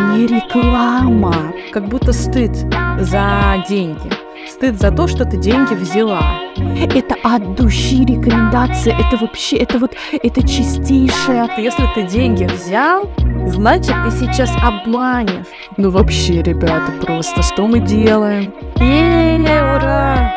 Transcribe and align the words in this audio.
не 0.00 0.26
реклама. 0.26 1.52
Как 1.72 1.88
будто 1.88 2.12
стыд 2.12 2.54
за 2.98 3.64
деньги. 3.68 4.10
Стыд 4.48 4.80
за 4.80 4.90
то, 4.90 5.06
что 5.06 5.24
ты 5.24 5.36
деньги 5.36 5.74
взяла. 5.74 6.40
Это 6.56 7.14
от 7.22 7.54
души 7.54 8.04
рекомендация. 8.04 8.96
Это 8.98 9.16
вообще, 9.16 9.56
это 9.58 9.78
вот, 9.78 9.94
это 10.12 10.42
чистейшая. 10.42 11.50
Если 11.58 11.86
ты 11.94 12.02
деньги 12.06 12.44
взял, 12.44 13.08
значит, 13.46 13.94
ты 14.04 14.10
сейчас 14.10 14.50
обманешь. 14.62 15.46
Ну 15.76 15.90
вообще, 15.90 16.42
ребята, 16.42 16.92
просто 17.00 17.42
что 17.42 17.66
мы 17.66 17.80
делаем? 17.80 18.52
Е-е-е, 18.76 19.76
ура! 19.76 20.32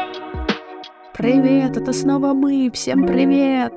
Привет, 1.18 1.78
это 1.78 1.94
снова 1.94 2.34
мы. 2.34 2.70
Всем 2.74 3.06
привет. 3.06 3.74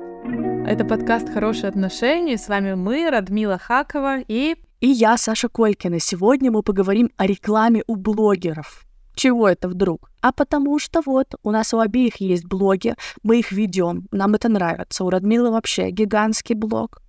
Это 0.67 0.83
подкаст 0.83 1.33
«Хорошие 1.33 1.69
отношения». 1.69 2.37
С 2.37 2.49
вами 2.49 2.73
мы, 2.73 3.09
Радмила 3.09 3.57
Хакова 3.57 4.17
и... 4.27 4.57
И 4.79 4.89
я, 4.89 5.17
Саша 5.17 5.49
Колькина. 5.49 5.99
Сегодня 5.99 6.51
мы 6.51 6.61
поговорим 6.61 7.09
о 7.17 7.25
рекламе 7.25 7.83
у 7.87 7.95
блогеров. 7.95 8.85
Чего 9.15 9.49
это 9.49 9.67
вдруг? 9.67 10.11
А 10.21 10.31
потому 10.31 10.77
что 10.77 11.01
вот, 11.03 11.33
у 11.41 11.49
нас 11.49 11.73
у 11.73 11.79
обеих 11.79 12.17
есть 12.17 12.45
блоги, 12.45 12.93
мы 13.23 13.39
их 13.39 13.51
ведем, 13.51 14.07
нам 14.11 14.35
это 14.35 14.49
нравится. 14.49 15.03
У 15.03 15.09
Радмилы 15.09 15.49
вообще 15.49 15.89
гигантский 15.89 16.53
блог. 16.53 17.01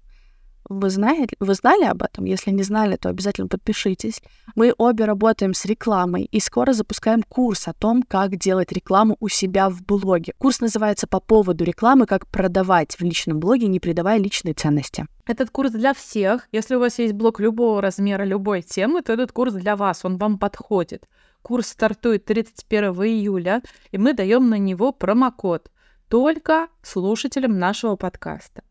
Вы, 0.68 0.90
знаете, 0.90 1.34
вы 1.40 1.54
знали 1.54 1.84
об 1.84 2.02
этом? 2.02 2.26
Если 2.26 2.50
не 2.50 2.62
знали, 2.62 2.96
то 2.96 3.08
обязательно 3.08 3.48
подпишитесь. 3.48 4.20
Мы 4.54 4.74
обе 4.76 5.06
работаем 5.06 5.54
с 5.54 5.64
рекламой 5.64 6.24
и 6.24 6.40
скоро 6.40 6.74
запускаем 6.74 7.22
курс 7.22 7.68
о 7.68 7.72
том, 7.72 8.02
как 8.02 8.36
делать 8.36 8.70
рекламу 8.70 9.16
у 9.18 9.28
себя 9.28 9.70
в 9.70 9.82
блоге. 9.82 10.34
Курс 10.36 10.60
называется 10.60 11.06
«По 11.06 11.20
поводу 11.20 11.64
рекламы. 11.64 12.04
Как 12.04 12.26
продавать 12.26 12.96
в 12.98 13.02
личном 13.02 13.40
блоге, 13.40 13.66
не 13.66 13.80
придавая 13.80 14.18
личной 14.18 14.52
ценности». 14.52 15.06
Этот 15.24 15.50
курс 15.50 15.72
для 15.72 15.94
всех. 15.94 16.48
Если 16.52 16.74
у 16.74 16.80
вас 16.80 16.98
есть 16.98 17.14
блог 17.14 17.40
любого 17.40 17.80
размера, 17.80 18.24
любой 18.24 18.60
темы, 18.60 19.00
то 19.00 19.14
этот 19.14 19.32
курс 19.32 19.54
для 19.54 19.74
вас, 19.74 20.04
он 20.04 20.18
вам 20.18 20.38
подходит. 20.38 21.08
Курс 21.40 21.68
стартует 21.68 22.26
31 22.26 22.92
июля, 23.04 23.62
и 23.90 23.96
мы 23.96 24.12
даем 24.12 24.50
на 24.50 24.58
него 24.58 24.92
промокод 24.92 25.70
только 26.08 26.68
слушателям 26.82 27.58
нашего 27.58 27.96
подкаста 27.96 28.62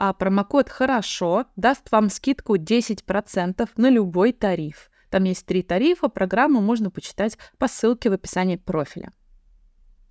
а 0.00 0.14
промокод 0.14 0.70
«Хорошо» 0.70 1.44
даст 1.56 1.92
вам 1.92 2.08
скидку 2.08 2.56
10% 2.56 3.68
на 3.76 3.90
любой 3.90 4.32
тариф. 4.32 4.90
Там 5.10 5.24
есть 5.24 5.44
три 5.44 5.62
тарифа, 5.62 6.08
программу 6.08 6.62
можно 6.62 6.90
почитать 6.90 7.36
по 7.58 7.68
ссылке 7.68 8.08
в 8.08 8.14
описании 8.14 8.56
профиля. 8.56 9.12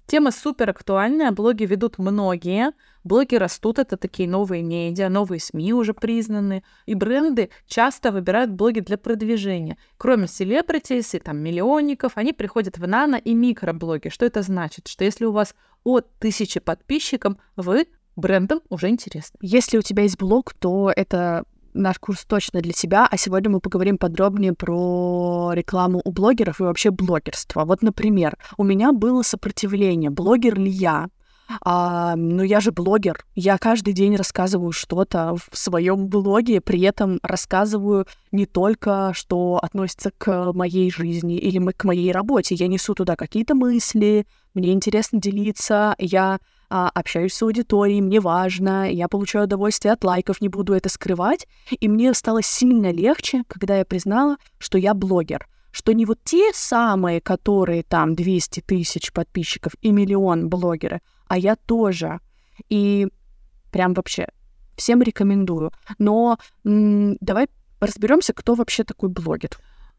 Тема 0.05 0.31
супер 0.31 0.69
актуальная, 0.69 1.31
блоги 1.31 1.63
ведут 1.63 1.97
многие, 1.97 2.73
блоги 3.03 3.33
растут, 3.33 3.79
это 3.79 3.97
такие 3.97 4.29
новые 4.29 4.61
медиа, 4.61 5.09
новые 5.09 5.39
СМИ 5.39 5.73
уже 5.73 5.95
признаны, 5.95 6.63
и 6.85 6.93
бренды 6.93 7.49
часто 7.65 8.11
выбирают 8.11 8.51
блоги 8.51 8.81
для 8.81 8.97
продвижения. 8.99 9.77
Кроме 9.97 10.27
селебритис 10.27 11.15
и 11.15 11.19
там 11.19 11.39
миллионников, 11.39 12.11
они 12.15 12.33
приходят 12.33 12.77
в 12.77 12.87
нано 12.87 13.15
и 13.15 13.33
микроблоги. 13.33 14.09
Что 14.09 14.27
это 14.27 14.43
значит? 14.43 14.87
Что 14.87 15.03
если 15.03 15.25
у 15.25 15.31
вас 15.31 15.55
от 15.83 16.11
тысячи 16.19 16.59
подписчиков, 16.59 17.37
вы 17.55 17.87
брендам 18.19 18.61
уже 18.69 18.89
интересно. 18.89 19.37
Если 19.41 19.77
у 19.77 19.81
тебя 19.81 20.03
есть 20.03 20.17
блог, 20.17 20.53
то 20.53 20.91
это 20.95 21.43
наш 21.73 21.99
курс 21.99 22.25
точно 22.25 22.61
для 22.61 22.73
тебя, 22.73 23.07
а 23.09 23.17
сегодня 23.17 23.49
мы 23.49 23.59
поговорим 23.59 23.97
подробнее 23.97 24.53
про 24.53 25.51
рекламу 25.53 26.01
у 26.03 26.11
блогеров 26.11 26.59
и 26.59 26.63
вообще 26.63 26.91
блогерство. 26.91 27.65
Вот, 27.65 27.81
например, 27.81 28.37
у 28.57 28.63
меня 28.63 28.91
было 28.91 29.21
сопротивление, 29.21 30.09
блогер 30.09 30.57
ли 30.57 30.69
я, 30.69 31.09
а, 31.63 32.15
ну, 32.15 32.43
я 32.43 32.59
же 32.59 32.71
блогер. 32.71 33.25
Я 33.35 33.57
каждый 33.57 33.93
день 33.93 34.15
рассказываю 34.15 34.71
что-то 34.71 35.35
в 35.35 35.57
своем 35.57 36.07
блоге, 36.07 36.61
при 36.61 36.81
этом 36.81 37.19
рассказываю 37.23 38.05
не 38.31 38.45
только, 38.45 39.11
что 39.13 39.59
относится 39.61 40.11
к 40.17 40.51
моей 40.53 40.91
жизни 40.91 41.37
или 41.37 41.59
к 41.71 41.83
моей 41.83 42.11
работе. 42.11 42.55
Я 42.55 42.67
несу 42.67 42.93
туда 42.93 43.15
какие-то 43.15 43.55
мысли, 43.55 44.25
мне 44.53 44.73
интересно 44.73 45.19
делиться, 45.19 45.95
я 45.97 46.39
а, 46.69 46.89
общаюсь 46.89 47.33
с 47.33 47.41
аудиторией, 47.41 48.01
мне 48.01 48.19
важно, 48.19 48.91
я 48.91 49.07
получаю 49.07 49.45
удовольствие 49.45 49.93
от 49.93 50.03
лайков, 50.03 50.41
не 50.41 50.49
буду 50.49 50.73
это 50.73 50.89
скрывать. 50.89 51.47
И 51.79 51.87
мне 51.87 52.13
стало 52.13 52.41
сильно 52.43 52.91
легче, 52.91 53.43
когда 53.47 53.77
я 53.77 53.85
признала, 53.85 54.37
что 54.57 54.77
я 54.77 54.93
блогер 54.93 55.47
что 55.71 55.93
не 55.93 56.05
вот 56.05 56.17
те 56.23 56.51
самые, 56.53 57.21
которые 57.21 57.83
там 57.83 58.15
200 58.15 58.61
тысяч 58.61 59.13
подписчиков 59.13 59.73
и 59.81 59.91
миллион 59.91 60.49
блогеры, 60.49 60.99
а 61.29 61.37
я 61.37 61.55
тоже. 61.55 62.19
И 62.67 63.07
прям 63.71 63.93
вообще 63.93 64.27
всем 64.75 65.01
рекомендую. 65.01 65.71
Но 65.97 66.37
м- 66.65 67.15
давай 67.21 67.47
разберемся, 67.79 68.33
кто 68.33 68.55
вообще 68.55 68.83
такой 68.83 69.07
блогер. 69.07 69.51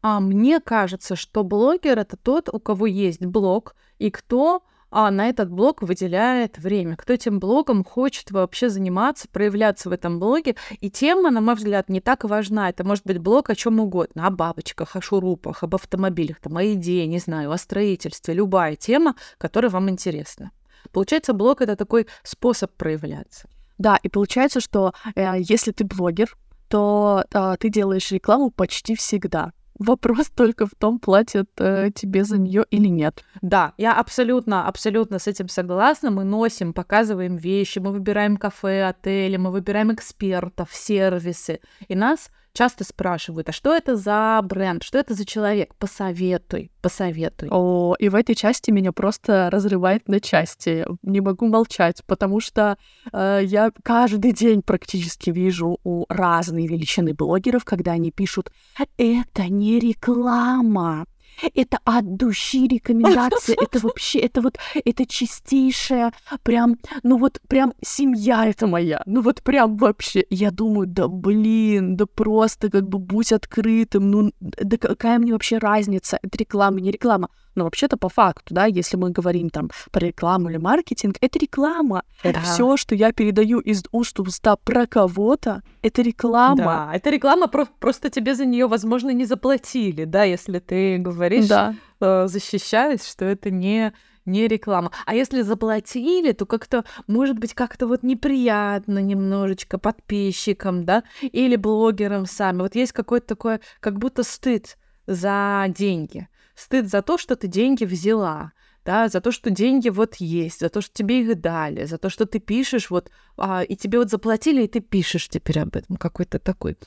А 0.03 0.19
мне 0.19 0.59
кажется, 0.59 1.15
что 1.15 1.43
блогер 1.43 1.97
это 1.97 2.17
тот, 2.17 2.49
у 2.53 2.59
кого 2.59 2.85
есть 2.85 3.25
блог, 3.25 3.75
и 3.97 4.11
кто 4.11 4.61
а 4.93 5.09
на 5.09 5.29
этот 5.29 5.49
блог 5.49 5.81
выделяет 5.81 6.57
время. 6.57 6.97
Кто 6.97 7.13
этим 7.13 7.39
блогом 7.39 7.85
хочет 7.85 8.29
вообще 8.31 8.69
заниматься, 8.69 9.29
проявляться 9.29 9.89
в 9.89 9.93
этом 9.93 10.19
блоге. 10.19 10.57
И 10.81 10.91
тема, 10.91 11.31
на 11.31 11.39
мой 11.39 11.55
взгляд, 11.55 11.87
не 11.87 12.01
так 12.01 12.25
важна. 12.25 12.69
Это 12.69 12.83
может 12.83 13.05
быть 13.05 13.17
блог 13.17 13.49
о 13.49 13.55
чем 13.55 13.79
угодно. 13.79 14.27
О 14.27 14.31
бабочках, 14.31 14.97
о 14.97 15.01
шурупах, 15.01 15.63
об 15.63 15.75
автомобилях, 15.75 16.41
там, 16.41 16.57
о 16.57 16.65
идее, 16.73 17.07
не 17.07 17.19
знаю, 17.19 17.51
о 17.51 17.57
строительстве. 17.57 18.33
Любая 18.33 18.75
тема, 18.75 19.15
которая 19.37 19.71
вам 19.71 19.89
интересна. 19.89 20.51
Получается, 20.91 21.33
блог— 21.33 21.61
это 21.61 21.75
такой 21.75 22.07
способ 22.23 22.71
проявляться. 22.71 23.47
Да, 23.77 23.97
и 24.03 24.09
получается, 24.09 24.59
что 24.59 24.93
э, 25.15 25.33
если 25.39 25.71
ты 25.71 25.83
блогер, 25.83 26.37
то 26.67 27.23
э, 27.33 27.55
ты 27.59 27.69
делаешь 27.69 28.11
рекламу 28.11 28.51
почти 28.51 28.95
всегда. 28.95 29.51
Вопрос 29.79 30.29
только 30.29 30.67
в 30.67 30.75
том, 30.77 30.99
платят 30.99 31.49
э, 31.57 31.89
тебе 31.95 32.23
за 32.23 32.37
нее 32.37 32.65
или 32.69 32.87
нет. 32.87 33.23
Да, 33.41 33.73
я 33.77 33.93
абсолютно, 33.99 34.67
абсолютно 34.67 35.17
с 35.17 35.27
этим 35.27 35.49
согласна. 35.49 36.11
Мы 36.11 36.23
носим, 36.23 36.73
показываем 36.73 37.37
вещи, 37.37 37.79
мы 37.79 37.91
выбираем 37.91 38.37
кафе, 38.37 38.83
отели, 38.83 39.37
мы 39.37 39.51
выбираем 39.51 39.91
экспертов, 39.91 40.69
сервисы. 40.71 41.59
И 41.87 41.95
нас 41.95 42.29
часто 42.53 42.83
спрашивают, 42.83 43.49
а 43.49 43.51
что 43.51 43.73
это 43.73 43.95
за 43.95 44.39
бренд, 44.43 44.83
что 44.83 44.97
это 44.97 45.13
за 45.13 45.25
человек? 45.25 45.75
Посоветуй, 45.75 46.71
посоветуй. 46.81 47.49
О, 47.51 47.95
и 47.97 48.09
в 48.09 48.15
этой 48.15 48.35
части 48.35 48.71
меня 48.71 48.91
просто 48.91 49.49
разрывает 49.51 50.07
на 50.07 50.19
части. 50.19 50.85
Не 51.01 51.21
могу 51.21 51.47
молчать, 51.47 52.01
потому 52.05 52.39
что 52.39 52.77
э, 53.11 53.41
я 53.43 53.71
каждый 53.83 54.33
день 54.33 54.61
практически 54.61 55.29
вижу 55.29 55.79
у 55.83 56.05
разной 56.09 56.67
величины 56.67 57.13
блогеров, 57.13 57.65
когда 57.65 57.93
они 57.93 58.11
пишут 58.11 58.51
«это 58.97 59.43
не 59.49 59.79
реклама», 59.79 61.05
это 61.55 61.79
от 61.83 62.15
души 62.17 62.67
рекомендация, 62.67 63.55
это 63.59 63.79
вообще, 63.79 64.19
это 64.19 64.41
вот, 64.41 64.57
это 64.85 65.05
чистейшая, 65.05 66.13
прям, 66.43 66.77
ну 67.03 67.17
вот 67.17 67.39
прям 67.47 67.73
семья 67.81 68.45
это 68.45 68.67
моя, 68.67 69.01
ну 69.05 69.21
вот 69.21 69.41
прям 69.41 69.77
вообще. 69.77 70.25
Я 70.29 70.51
думаю, 70.51 70.87
да 70.87 71.07
блин, 71.07 71.95
да 71.95 72.05
просто 72.05 72.69
как 72.69 72.87
бы 72.87 72.99
будь 72.99 73.31
открытым, 73.31 74.11
ну 74.11 74.31
да 74.39 74.77
какая 74.77 75.19
мне 75.19 75.33
вообще 75.33 75.57
разница, 75.57 76.19
это 76.21 76.37
реклама, 76.37 76.79
не 76.79 76.91
реклама. 76.91 77.29
Но 77.55 77.65
вообще-то 77.65 77.97
по 77.97 78.09
факту, 78.09 78.53
да, 78.53 78.65
если 78.65 78.97
мы 78.97 79.11
говорим 79.11 79.49
там 79.49 79.69
про 79.91 80.05
рекламу 80.07 80.49
или 80.49 80.57
маркетинг, 80.57 81.17
это 81.21 81.39
реклама. 81.39 82.03
Это 82.23 82.39
да. 82.39 82.45
все, 82.45 82.77
что 82.77 82.95
я 82.95 83.11
передаю 83.11 83.59
из 83.59 83.83
уст 83.91 84.19
в 84.19 84.23
уста 84.23 84.55
про 84.55 84.87
кого-то, 84.87 85.61
это 85.81 86.01
реклама. 86.01 86.55
Да, 86.55 86.91
это 86.93 87.09
реклама, 87.09 87.47
про- 87.47 87.67
просто 87.79 88.09
тебе 88.09 88.35
за 88.35 88.45
нее, 88.45 88.67
возможно, 88.67 89.09
не 89.09 89.25
заплатили, 89.25 90.05
да, 90.05 90.23
если 90.23 90.59
ты 90.59 90.97
говоришь, 90.97 91.47
да. 91.47 91.75
э, 91.99 92.27
защищаясь, 92.27 93.05
что 93.05 93.25
это 93.25 93.49
не 93.49 93.93
не 94.25 94.47
реклама. 94.47 94.91
А 95.05 95.15
если 95.15 95.41
заплатили, 95.41 96.31
то 96.31 96.45
как-то, 96.45 96.85
может 97.07 97.39
быть, 97.39 97.53
как-то 97.53 97.87
вот 97.87 98.03
неприятно 98.03 98.99
немножечко 98.99 99.77
подписчикам, 99.77 100.85
да, 100.85 101.03
или 101.21 101.55
блогерам 101.55 102.25
сами. 102.25 102.61
Вот 102.61 102.75
есть 102.75 102.91
какой-то 102.91 103.27
такой, 103.27 103.59
как 103.79 103.97
будто 103.97 104.23
стыд 104.23 104.77
за 105.07 105.65
деньги. 105.69 106.27
Стыд 106.61 106.89
за 106.89 107.01
то, 107.01 107.17
что 107.17 107.35
ты 107.35 107.47
деньги 107.47 107.85
взяла, 107.85 108.51
да, 108.85 109.09
за 109.09 109.19
то, 109.19 109.31
что 109.31 109.49
деньги 109.49 109.89
вот 109.89 110.17
есть, 110.17 110.59
за 110.59 110.69
то, 110.69 110.79
что 110.81 110.93
тебе 110.93 111.21
их 111.21 111.41
дали, 111.41 111.85
за 111.85 111.97
то, 111.97 112.11
что 112.11 112.27
ты 112.27 112.39
пишешь 112.39 112.91
вот, 112.91 113.09
а, 113.35 113.63
и 113.63 113.75
тебе 113.75 113.97
вот 113.97 114.11
заплатили, 114.11 114.63
и 114.63 114.67
ты 114.67 114.79
пишешь 114.79 115.27
теперь 115.27 115.59
об 115.59 115.75
этом, 115.75 115.97
какой-то 115.97 116.37
такой 116.37 116.77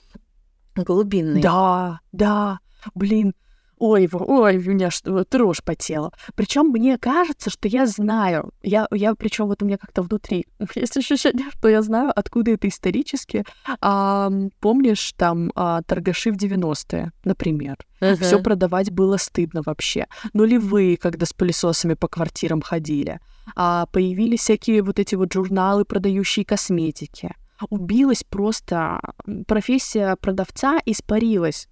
глубинный. 0.77 1.43
Да, 1.43 2.01
да, 2.13 2.61
блин, 2.95 3.35
ой, 3.79 4.09
ой, 4.13 4.57
у 4.59 4.71
меня 4.71 4.91
что, 4.91 5.25
дрожь 5.31 5.63
по 5.63 5.75
телу. 5.75 6.13
Причем 6.35 6.67
мне 6.67 6.99
кажется, 6.99 7.51
что 7.51 7.69
я 7.69 7.87
знаю, 7.87 8.53
я, 8.63 8.87
я 8.91 9.15
причем 9.15 9.47
вот 9.47 9.63
у 9.63 9.67
меня 9.67 9.79
как-то 9.79 10.03
внутри 10.03 10.47
есть 10.75 10.97
ощущение, 10.97 11.47
что 11.57 11.69
я 11.69 11.83
знаю, 11.83 12.13
откуда 12.15 12.53
это 12.53 12.69
исторически. 12.69 13.45
А, 13.81 14.31
помнишь, 14.61 15.13
там 15.17 15.51
а, 15.55 15.83
торгаши 15.83 16.33
в 16.33 16.37
90-е, 16.37 17.13
например. 17.25 17.77
Uh-huh. 18.01 18.17
Все 18.17 18.43
продавать 18.43 18.91
было 18.91 19.17
стыдно 19.17 19.63
вообще. 19.65 20.07
Нулевые, 20.33 20.97
когда 20.97 21.27
с 21.27 21.33
пылесосами 21.33 21.95
по 21.95 22.09
квартирам 22.09 22.61
ходили. 22.61 23.21
А, 23.57 23.87
появились 23.87 24.41
всякие 24.41 24.83
вот 24.83 24.99
эти 24.99 25.15
вот 25.15 25.33
журналы, 25.33 25.85
продающие 25.85 26.45
косметики 26.45 27.35
убилась 27.71 28.25
просто 28.29 29.01
профессия 29.47 30.17
продавца 30.17 30.81
испарилась 30.85 31.69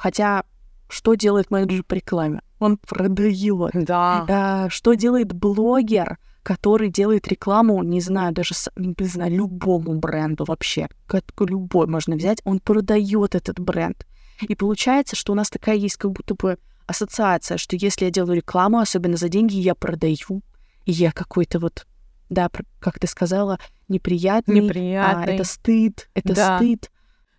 Хотя, 0.00 0.44
что 0.90 1.14
делает 1.14 1.50
менеджер 1.50 1.82
по 1.84 1.94
рекламе? 1.94 2.42
Он 2.58 2.76
продает. 2.76 3.70
Да. 3.74 4.26
А, 4.28 4.68
что 4.70 4.94
делает 4.94 5.32
блогер, 5.32 6.18
который 6.42 6.90
делает 6.90 7.28
рекламу, 7.28 7.82
не 7.82 8.00
знаю, 8.00 8.32
даже, 8.34 8.54
не 8.76 8.94
знаю, 9.06 9.32
любому 9.32 9.94
бренду 9.98 10.44
вообще, 10.46 10.88
как 11.06 11.24
любой 11.40 11.86
можно 11.86 12.16
взять, 12.16 12.40
он 12.44 12.60
продает 12.60 13.34
этот 13.34 13.58
бренд. 13.60 14.06
И 14.40 14.54
получается, 14.54 15.16
что 15.16 15.32
у 15.32 15.34
нас 15.34 15.50
такая 15.50 15.76
есть 15.76 15.96
как 15.96 16.12
будто 16.12 16.34
бы 16.34 16.58
ассоциация, 16.86 17.56
что 17.58 17.76
если 17.76 18.06
я 18.06 18.10
делаю 18.10 18.36
рекламу, 18.36 18.78
особенно 18.78 19.16
за 19.16 19.28
деньги, 19.28 19.56
я 19.56 19.74
продаю, 19.74 20.42
и 20.86 20.92
я 20.92 21.12
какой-то 21.12 21.58
вот, 21.58 21.86
да, 22.30 22.50
как 22.80 22.98
ты 22.98 23.06
сказала, 23.06 23.58
неприятный, 23.88 24.60
а, 24.60 24.62
Неприятный. 24.62 25.34
это 25.34 25.44
стыд, 25.44 26.08
это 26.14 26.34
Да. 26.34 26.56
стыд. 26.56 26.90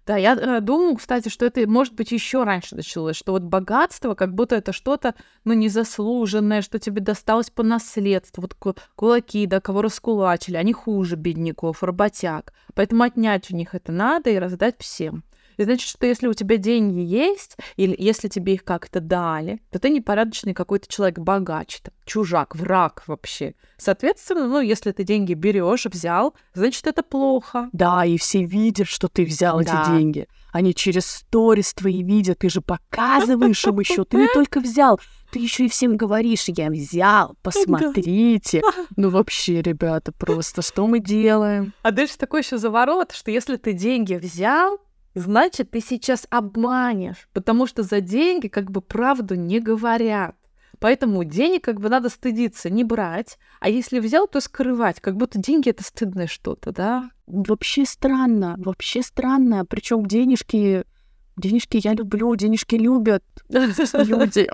Да, 0.06 0.18
я 0.18 0.34
э, 0.34 0.62
думаю, 0.62 0.96
кстати, 0.96 1.30
что 1.30 1.46
это, 1.46 1.68
может 1.70 1.94
быть, 1.94 2.12
еще 2.12 2.44
раньше 2.44 2.76
началось, 2.76 3.16
что 3.16 3.34
вот 3.34 3.44
богатство, 3.44 4.16
как 4.16 4.34
будто 4.34 4.56
это 4.56 4.74
что-то, 4.74 5.14
ну, 5.44 5.54
незаслуженное, 5.54 6.64
что 6.64 6.80
тебе 6.80 7.02
досталось 7.02 7.52
по 7.52 7.62
наследству. 7.62 8.42
Вот 8.42 8.56
ку- 8.56 8.76
кулаки, 8.96 9.46
да, 9.46 9.62
кого 9.62 9.84
раскулачили, 9.84 10.56
они 10.58 10.74
хуже 10.74 11.16
бедняков, 11.16 11.84
работяг. 11.84 12.54
Поэтому 12.74 13.04
отнять 13.04 13.52
у 13.52 13.56
них 13.56 13.76
это 13.76 13.92
надо 13.92 14.32
и 14.32 14.40
раздать 14.40 14.76
всем. 14.80 15.24
И 15.62 15.64
значит, 15.64 15.88
что 15.88 16.06
если 16.08 16.28
у 16.28 16.34
тебя 16.34 16.58
деньги 16.58 17.00
есть, 17.00 17.56
или 17.76 17.96
если 17.98 18.28
тебе 18.28 18.56
их 18.56 18.64
как-то 18.64 19.00
дали, 19.00 19.62
то 19.70 19.78
ты 19.78 19.90
непорядочный 19.92 20.56
какой-то 20.56 20.88
человек, 20.88 21.20
богач, 21.20 21.82
там, 21.82 21.94
чужак, 22.06 22.56
враг 22.56 23.04
вообще. 23.06 23.54
Соответственно, 23.78 24.48
ну, 24.48 24.60
если 24.60 24.92
ты 24.92 25.04
деньги 25.04 25.34
берешь, 25.36 25.86
взял, 25.86 26.34
значит, 26.56 26.88
это 26.88 27.04
плохо. 27.04 27.70
Да, 27.74 28.06
и 28.06 28.18
все 28.18 28.44
видят, 28.44 28.88
что 28.88 29.08
ты 29.08 29.24
взял 29.24 29.62
Да. 29.62 29.84
эти 29.84 29.92
деньги. 30.00 30.28
Они 30.52 30.74
через 30.74 31.06
сторис 31.06 31.74
твои 31.74 32.02
видят, 32.04 32.40
ты 32.40 32.50
же 32.50 32.62
показываешь 32.62 33.64
им 33.66 33.80
еще. 33.80 34.04
Ты 34.04 34.18
не 34.18 34.28
только 34.34 34.60
взял, 34.60 35.00
ты 35.32 35.40
еще 35.40 35.66
и 35.66 35.70
всем 35.70 35.96
говоришь, 35.96 36.46
я 36.48 36.70
взял, 36.70 37.36
посмотрите. 37.44 38.62
Ну 38.98 39.10
вообще, 39.10 39.62
ребята, 39.62 40.12
просто 40.12 40.62
что 40.62 40.88
мы 40.88 41.00
делаем? 41.00 41.74
А 41.84 41.92
дальше 41.92 42.18
такой 42.18 42.42
еще 42.42 42.58
заворот, 42.58 43.12
что 43.14 43.32
если 43.32 43.56
ты 43.58 43.74
деньги 43.74 44.16
взял, 44.16 44.80
значит, 45.16 45.72
ты 45.72 45.82
сейчас 45.82 46.28
обманешь, 46.30 47.28
потому 47.34 47.68
что 47.68 47.84
за 47.84 48.02
деньги 48.02 48.48
как 48.48 48.72
бы 48.72 48.82
правду 48.82 49.36
не 49.36 49.60
говорят. 49.60 50.36
Поэтому 50.82 51.24
денег 51.24 51.64
как 51.64 51.80
бы 51.80 51.90
надо 51.90 52.10
стыдиться, 52.10 52.72
не 52.72 52.84
брать, 52.84 53.38
а 53.60 53.70
если 53.70 54.00
взял, 54.00 54.28
то 54.28 54.42
скрывать, 54.42 55.00
как 55.00 55.16
будто 55.16 55.38
деньги 55.38 55.70
это 55.70 55.84
стыдное 55.84 56.26
что-то, 56.26 56.72
да? 56.72 57.12
Вообще 57.28 57.86
странно, 57.86 58.56
вообще 58.58 59.04
странно. 59.04 59.64
Причем 59.64 60.08
денежки, 60.08 60.84
денежки 61.38 61.80
я 61.84 61.94
люблю, 61.94 62.36
денежки 62.36 62.76
любят 62.76 63.24
люди. 63.48 64.50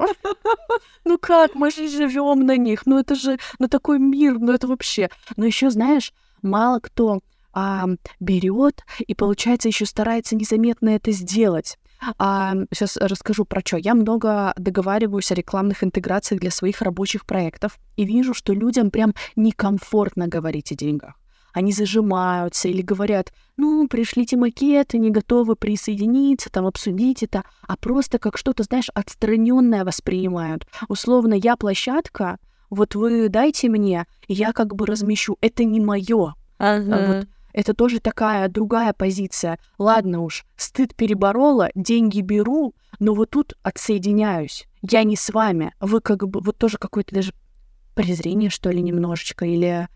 Ну 1.05 1.17
как, 1.17 1.55
мы 1.55 1.71
же 1.71 1.87
живем 1.87 2.45
на 2.45 2.57
них, 2.57 2.85
ну 2.85 2.99
это 2.99 3.15
же, 3.15 3.39
ну 3.57 3.69
такой 3.69 3.97
мир, 3.97 4.37
ну 4.37 4.51
это 4.51 4.67
вообще. 4.67 5.09
Но 5.37 5.45
еще 5.45 5.69
знаешь, 5.69 6.11
мало 6.41 6.79
кто 6.81 7.21
а, 7.57 7.87
берет 8.19 8.83
и, 8.99 9.15
получается, 9.15 9.67
еще 9.67 9.87
старается 9.87 10.35
незаметно 10.35 10.89
это 10.89 11.11
сделать. 11.11 11.79
А, 12.19 12.53
сейчас 12.71 12.97
расскажу 12.97 13.45
про 13.45 13.61
что. 13.65 13.77
Я 13.77 13.95
много 13.95 14.53
договариваюсь 14.57 15.31
о 15.31 15.35
рекламных 15.35 15.83
интеграциях 15.83 16.39
для 16.39 16.51
своих 16.51 16.83
рабочих 16.83 17.25
проектов 17.25 17.79
и 17.95 18.05
вижу, 18.05 18.35
что 18.35 18.53
людям 18.53 18.91
прям 18.91 19.15
некомфортно 19.35 20.27
говорить 20.27 20.71
о 20.71 20.75
деньгах. 20.75 21.15
Они 21.51 21.71
зажимаются 21.71 22.67
или 22.67 22.83
говорят, 22.83 23.33
ну, 23.57 23.87
пришлите 23.87 24.37
макеты, 24.37 24.99
не 24.99 25.09
готовы 25.09 25.55
присоединиться, 25.55 26.51
там, 26.51 26.67
обсудить 26.67 27.23
это, 27.23 27.43
а 27.67 27.75
просто 27.75 28.19
как 28.19 28.37
что-то, 28.37 28.61
знаешь, 28.61 28.91
отстраненное 28.93 29.83
воспринимают. 29.83 30.67
Условно, 30.89 31.33
я 31.33 31.55
площадка, 31.55 32.37
вот 32.69 32.93
вы 32.93 33.29
дайте 33.29 33.67
мне, 33.67 34.05
я 34.27 34.53
как 34.53 34.75
бы 34.75 34.85
размещу. 34.85 35.37
Это 35.41 35.63
не 35.63 35.79
мое. 35.79 36.35
вот 37.07 37.27
это 37.57 37.73
тоже 37.73 37.99
такая 37.99 38.47
другая 38.49 38.93
позиция. 38.93 39.57
Ладно 39.79 40.21
уж, 40.21 40.45
стыд 40.57 40.95
переборола, 40.95 41.71
деньги 41.73 42.21
беру, 42.21 42.75
но 42.99 43.15
вот 43.15 43.31
тут 43.31 43.55
отсоединяюсь. 43.63 44.67
Я 44.83 45.03
не 45.03 45.15
с 45.15 45.31
вами. 45.31 45.73
Вы 45.79 45.99
как 46.01 46.27
бы, 46.27 46.39
вот 46.39 46.55
тоже 46.59 46.77
какое-то 46.77 47.15
даже 47.15 47.33
презрение, 47.95 48.51
что 48.51 48.69
ли, 48.69 48.79
немножечко, 48.79 49.47
или, 49.47 49.87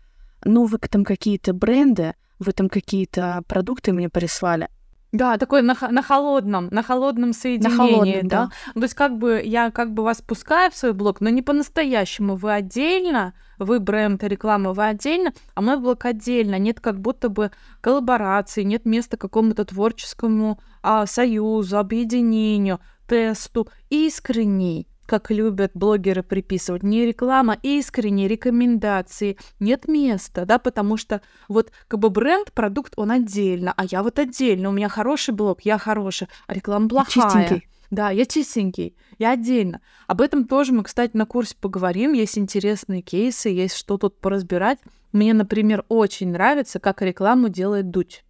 ну, 0.44 0.64
вы 0.64 0.78
там 0.78 1.04
какие-то 1.04 1.52
бренды, 1.52 2.14
вы 2.40 2.50
там 2.50 2.68
какие-то 2.68 3.44
продукты 3.46 3.92
мне 3.92 4.08
прислали. 4.08 4.68
Да, 5.12 5.38
такой 5.38 5.62
на, 5.62 5.76
на 5.88 6.02
холодном, 6.02 6.66
на 6.72 6.82
холодном 6.82 7.32
соединении, 7.32 7.76
холодном, 7.76 8.28
да? 8.28 8.46
да. 8.46 8.72
То 8.72 8.82
есть 8.82 8.94
как 8.94 9.18
бы 9.18 9.40
я 9.44 9.70
как 9.70 9.92
бы 9.92 10.02
вас 10.02 10.20
пускаю 10.20 10.72
в 10.72 10.76
свой 10.76 10.94
блог, 10.94 11.20
но 11.20 11.28
не 11.28 11.42
по-настоящему. 11.42 12.34
Вы 12.34 12.54
отдельно, 12.54 13.34
вы 13.64 13.80
бренд 13.80 14.22
реклама, 14.24 14.72
вы 14.72 14.86
отдельно, 14.86 15.32
а 15.54 15.60
мой 15.60 15.78
блог 15.78 16.04
отдельно. 16.04 16.58
Нет 16.58 16.80
как 16.80 17.00
будто 17.00 17.28
бы 17.28 17.50
коллаборации, 17.80 18.62
нет 18.62 18.84
места 18.84 19.16
какому-то 19.16 19.64
творческому 19.64 20.60
а, 20.82 21.06
союзу, 21.06 21.78
объединению, 21.78 22.80
тесту. 23.06 23.68
Искренний, 23.90 24.86
как 25.06 25.30
любят 25.30 25.72
блогеры 25.74 26.22
приписывать, 26.22 26.82
не 26.82 27.04
реклама, 27.04 27.58
искренние 27.62 28.28
рекомендации. 28.28 29.36
Нет 29.60 29.88
места, 29.88 30.46
да, 30.46 30.58
потому 30.58 30.96
что 30.96 31.20
вот 31.48 31.70
как 31.88 32.00
бы 32.00 32.10
бренд, 32.10 32.52
продукт, 32.52 32.94
он 32.96 33.10
отдельно, 33.10 33.74
а 33.76 33.84
я 33.84 34.02
вот 34.02 34.18
отдельно. 34.18 34.70
У 34.70 34.72
меня 34.72 34.88
хороший 34.88 35.34
блог, 35.34 35.62
я 35.62 35.78
хороший, 35.78 36.28
а 36.46 36.54
реклама 36.54 36.88
плохая. 36.88 37.46
Чистенький. 37.46 37.68
Да, 37.92 38.08
я 38.08 38.24
чистенький, 38.24 38.96
я 39.18 39.32
отдельно. 39.32 39.82
Об 40.06 40.22
этом 40.22 40.46
тоже 40.46 40.72
мы, 40.72 40.82
кстати, 40.82 41.14
на 41.14 41.26
курсе 41.26 41.54
поговорим. 41.60 42.14
Есть 42.14 42.38
интересные 42.38 43.02
кейсы, 43.02 43.50
есть 43.50 43.76
что 43.76 43.98
тут 43.98 44.18
поразбирать. 44.18 44.78
Мне, 45.12 45.34
например, 45.34 45.84
очень 45.90 46.30
нравится, 46.30 46.80
как 46.80 47.02
рекламу 47.02 47.50
делает 47.50 47.90
Дудь. 47.90 48.24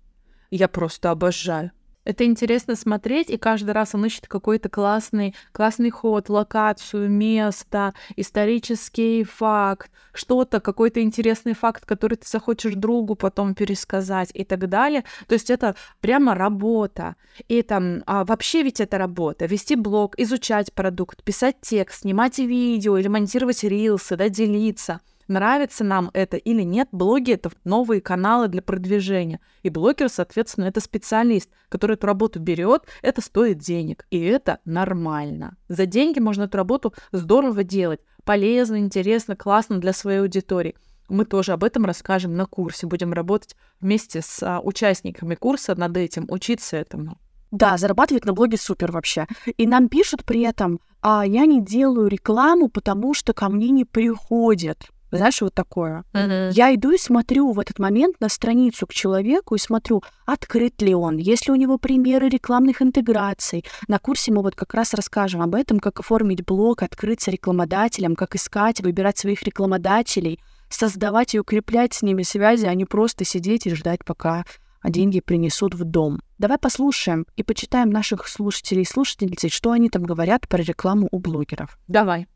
Я 0.50 0.66
просто 0.66 1.12
обожаю. 1.12 1.70
Это 2.04 2.25
интересно 2.25 2.75
смотреть, 2.75 3.31
и 3.31 3.37
каждый 3.37 3.70
раз 3.70 3.94
он 3.94 4.04
ищет 4.04 4.26
какой-то 4.26 4.69
классный, 4.69 5.34
классный 5.52 5.90
ход, 5.90 6.28
локацию, 6.28 7.08
место, 7.08 7.94
исторический 8.16 9.22
факт, 9.22 9.90
что-то, 10.12 10.60
какой-то 10.60 11.00
интересный 11.00 11.54
факт, 11.54 11.87
который 11.87 12.16
ты 12.16 12.28
захочешь 12.28 12.75
другу 12.75 13.14
потом 13.14 13.54
пересказать 13.54 14.31
и 14.34 14.44
так 14.44 14.69
далее. 14.69 15.04
То 15.28 15.34
есть 15.34 15.49
это 15.49 15.76
прямо 16.00 16.34
работа. 16.34 17.15
И 17.46 17.62
там 17.62 18.03
а 18.06 18.24
вообще 18.24 18.62
ведь 18.62 18.81
это 18.81 18.98
работа. 18.98 19.46
Вести 19.46 19.76
блог, 19.76 20.19
изучать 20.19 20.72
продукт, 20.72 21.22
писать 21.22 21.56
текст, 21.60 22.00
снимать 22.00 22.38
видео 22.38 22.98
или 22.98 23.06
монтировать 23.06 23.62
рилсы, 23.62 24.17
да, 24.17 24.29
делиться. 24.29 25.00
Нравится 25.29 25.84
нам 25.84 26.10
это 26.12 26.36
или 26.36 26.62
нет, 26.62 26.88
блоги— 26.93 27.32
это 27.34 27.50
новые 27.64 28.00
каналы 28.00 28.48
для 28.48 28.62
продвижения. 28.62 29.41
И 29.62 29.70
блогер, 29.70 30.08
соответственно, 30.08 30.67
это 30.67 30.81
специалист, 30.81 31.50
который 31.69 31.94
эту 31.94 32.06
работу 32.06 32.41
берет, 32.41 32.84
это 33.02 33.20
стоит 33.20 33.58
денег. 33.58 34.06
И 34.10 34.20
это 34.20 34.58
нормально. 34.64 35.56
За 35.69 35.86
деньги 35.86 36.19
можно 36.19 36.44
эту 36.44 36.56
работу 36.56 36.94
здорово 37.12 37.64
делать. 37.64 38.00
Полезно, 38.24 38.79
интересно, 38.79 39.36
классно 39.36 39.79
для 39.79 39.93
своей 39.93 40.20
аудитории. 40.20 40.76
Мы 41.08 41.24
тоже 41.24 41.52
об 41.52 41.64
этом 41.64 41.84
расскажем 41.84 42.36
на 42.36 42.46
курсе. 42.46 42.86
Будем 42.86 43.12
работать 43.12 43.56
вместе 43.81 44.22
с 44.22 44.43
а, 44.43 44.60
участниками 44.60 45.34
курса 45.34 45.74
над 45.74 45.96
этим, 45.96 46.26
учиться 46.29 46.76
этому. 46.76 47.19
Да, 47.50 47.76
зарабатывать 47.76 48.24
на 48.24 48.32
блоге 48.32 48.56
супер 48.56 48.93
вообще. 48.93 49.26
И 49.58 49.67
нам 49.67 49.91
пишут 49.91 50.24
при 50.24 50.41
этом, 50.41 50.81
а 51.02 51.26
я 51.26 51.44
не 51.44 51.62
делаю 51.62 52.08
рекламу, 52.08 52.69
потому 52.69 53.12
что 53.12 53.34
ко 53.34 53.50
мне 53.50 53.69
не 53.69 53.84
приходят. 53.84 54.88
Знаешь, 55.12 55.42
вот 55.42 55.52
такое. 55.52 56.04
Я 56.14 56.74
иду 56.74 56.90
и 56.90 56.98
смотрю 56.98 57.52
в 57.52 57.60
этот 57.60 57.78
момент 57.78 58.19
на 58.20 58.31
страницу 58.31 58.86
к 58.86 58.94
человеку 58.94 59.54
и 59.54 59.58
смотрю, 59.58 60.02
открыт 60.24 60.81
ли 60.81 60.94
он, 60.94 61.19
есть 61.19 61.46
ли 61.46 61.52
у 61.52 61.56
него 61.56 61.76
примеры 61.76 62.31
рекламных 62.31 62.81
интеграций. 62.81 63.64
На 63.88 63.98
курсе 63.98 64.32
мы 64.32 64.42
вот 64.42 64.54
как 64.54 64.72
раз 64.72 64.94
расскажем 64.94 65.42
об 65.42 65.54
этом, 65.54 65.81
как 65.81 66.00
оформить 66.00 66.44
блог, 66.46 66.82
открыться 66.82 67.31
рекламодателем, 67.31 68.16
как 68.16 68.34
искать, 68.34 68.81
выбирать 68.81 69.19
своих 69.19 69.42
рекламодателей, 69.42 70.40
создавать 70.70 71.34
и 71.34 71.40
укреплять 71.40 71.92
с 71.92 72.00
ними 72.00 72.22
связи, 72.22 72.64
а 72.64 72.74
не 72.74 72.86
просто 72.86 73.26
сидеть 73.26 73.66
и 73.66 73.74
ждать, 73.74 74.06
пока 74.06 74.46
деньги 74.82 75.20
принесут 75.20 75.74
в 75.74 75.84
дом. 75.84 76.20
Давай 76.38 76.56
послушаем 76.56 77.26
и 77.36 77.42
почитаем 77.42 77.90
наших 77.90 78.26
слушателей 78.26 78.82
и 78.82 78.86
слушательниц, 78.86 79.52
что 79.52 79.72
они 79.72 79.90
там 79.90 80.04
говорят 80.04 80.48
про 80.48 80.62
рекламу 80.62 81.08
у 81.12 81.19
блогеров. 81.19 81.78
Давай. 81.86 82.26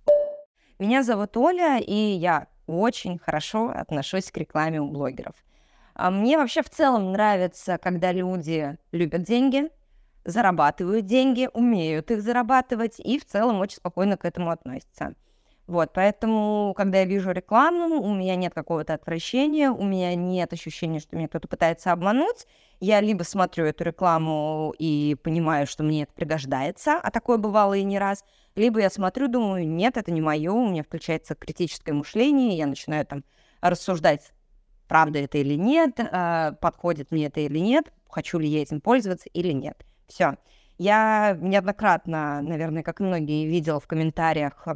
Меня 0.79 1.03
зовут 1.03 1.37
Оля, 1.39 1.79
и 1.79 1.95
я 1.95 2.49
очень 2.67 3.19
хорошо 3.19 3.71
отношусь 3.71 4.31
к 4.31 4.37
рекламе 4.37 4.81
у 4.81 4.89
блогеров. 4.89 5.35
А 5.95 6.11
Мне 6.11 6.37
вообще 6.37 6.63
в 6.63 6.71
целом 6.71 7.13
нравится, 7.13 7.79
когда 7.79 8.13
люди 8.13 8.77
любят 8.93 9.23
деньги, 9.23 9.71
зарабатывают 10.25 11.07
деньги, 11.07 11.49
умеют 11.55 12.11
их 12.11 12.23
зарабатывать 12.23 13.01
и 13.01 13.19
в 13.19 13.25
целом 13.25 13.61
очень 13.61 13.77
спокойно 13.77 14.17
к 14.17 14.25
этому 14.25 14.51
относятся. 14.51 15.15
Вот, 15.67 15.91
поэтому, 15.93 16.75
когда 16.77 17.01
я 17.01 17.05
вижу 17.07 17.33
рекламу, 17.33 18.01
у 18.01 18.15
меня 18.15 18.37
нет 18.37 18.55
какого-то 18.55 18.95
отвращения, 18.95 19.71
у 19.71 19.83
меня 19.83 20.15
нет 20.15 20.53
ощущения, 20.53 21.01
что 21.01 21.17
меня 21.17 21.27
кто-то 21.27 21.49
пытается 21.49 21.91
обмануть. 21.91 22.47
Я 22.79 23.01
либо 23.01 23.25
смотрю 23.25 23.65
эту 23.65 23.83
рекламу 23.83 24.73
и 24.79 25.17
понимаю, 25.25 25.67
что 25.67 25.83
мне 25.83 26.05
это 26.05 26.13
пригождается, 26.13 27.01
а 27.03 27.11
такое 27.11 27.39
бывало 27.39 27.75
и 27.75 27.83
не 27.83 27.99
раз, 27.99 28.23
либо 28.55 28.81
я 28.81 28.91
смотрю, 28.91 29.27
думаю, 29.27 29.67
нет, 29.67 29.97
это 29.97 30.13
не 30.13 30.21
мое, 30.21 30.53
у 30.53 30.69
меня 30.69 30.85
включается 30.85 31.35
критическое 31.35 31.93
мышление, 31.93 32.57
я 32.57 32.67
начинаю 32.67 33.05
там 33.05 33.25
рассуждать, 33.61 34.33
правда 34.87 35.19
это 35.19 35.39
или 35.39 35.55
нет, 35.55 35.99
а, 35.99 36.53
подходит 36.53 37.11
мне 37.11 37.27
это 37.27 37.41
или 37.41 37.59
нет, 37.59 37.93
хочу 38.09 38.39
ли 38.39 38.47
я 38.47 38.63
этим 38.63 38.81
пользоваться 38.81 39.29
или 39.31 39.53
нет. 39.53 39.85
Все. 40.07 40.37
Я 40.79 41.37
неоднократно, 41.41 42.41
наверное, 42.43 42.83
как 42.83 43.01
многие, 43.01 43.47
видела 43.47 43.81
в 43.81 43.87
комментариях 43.87 44.67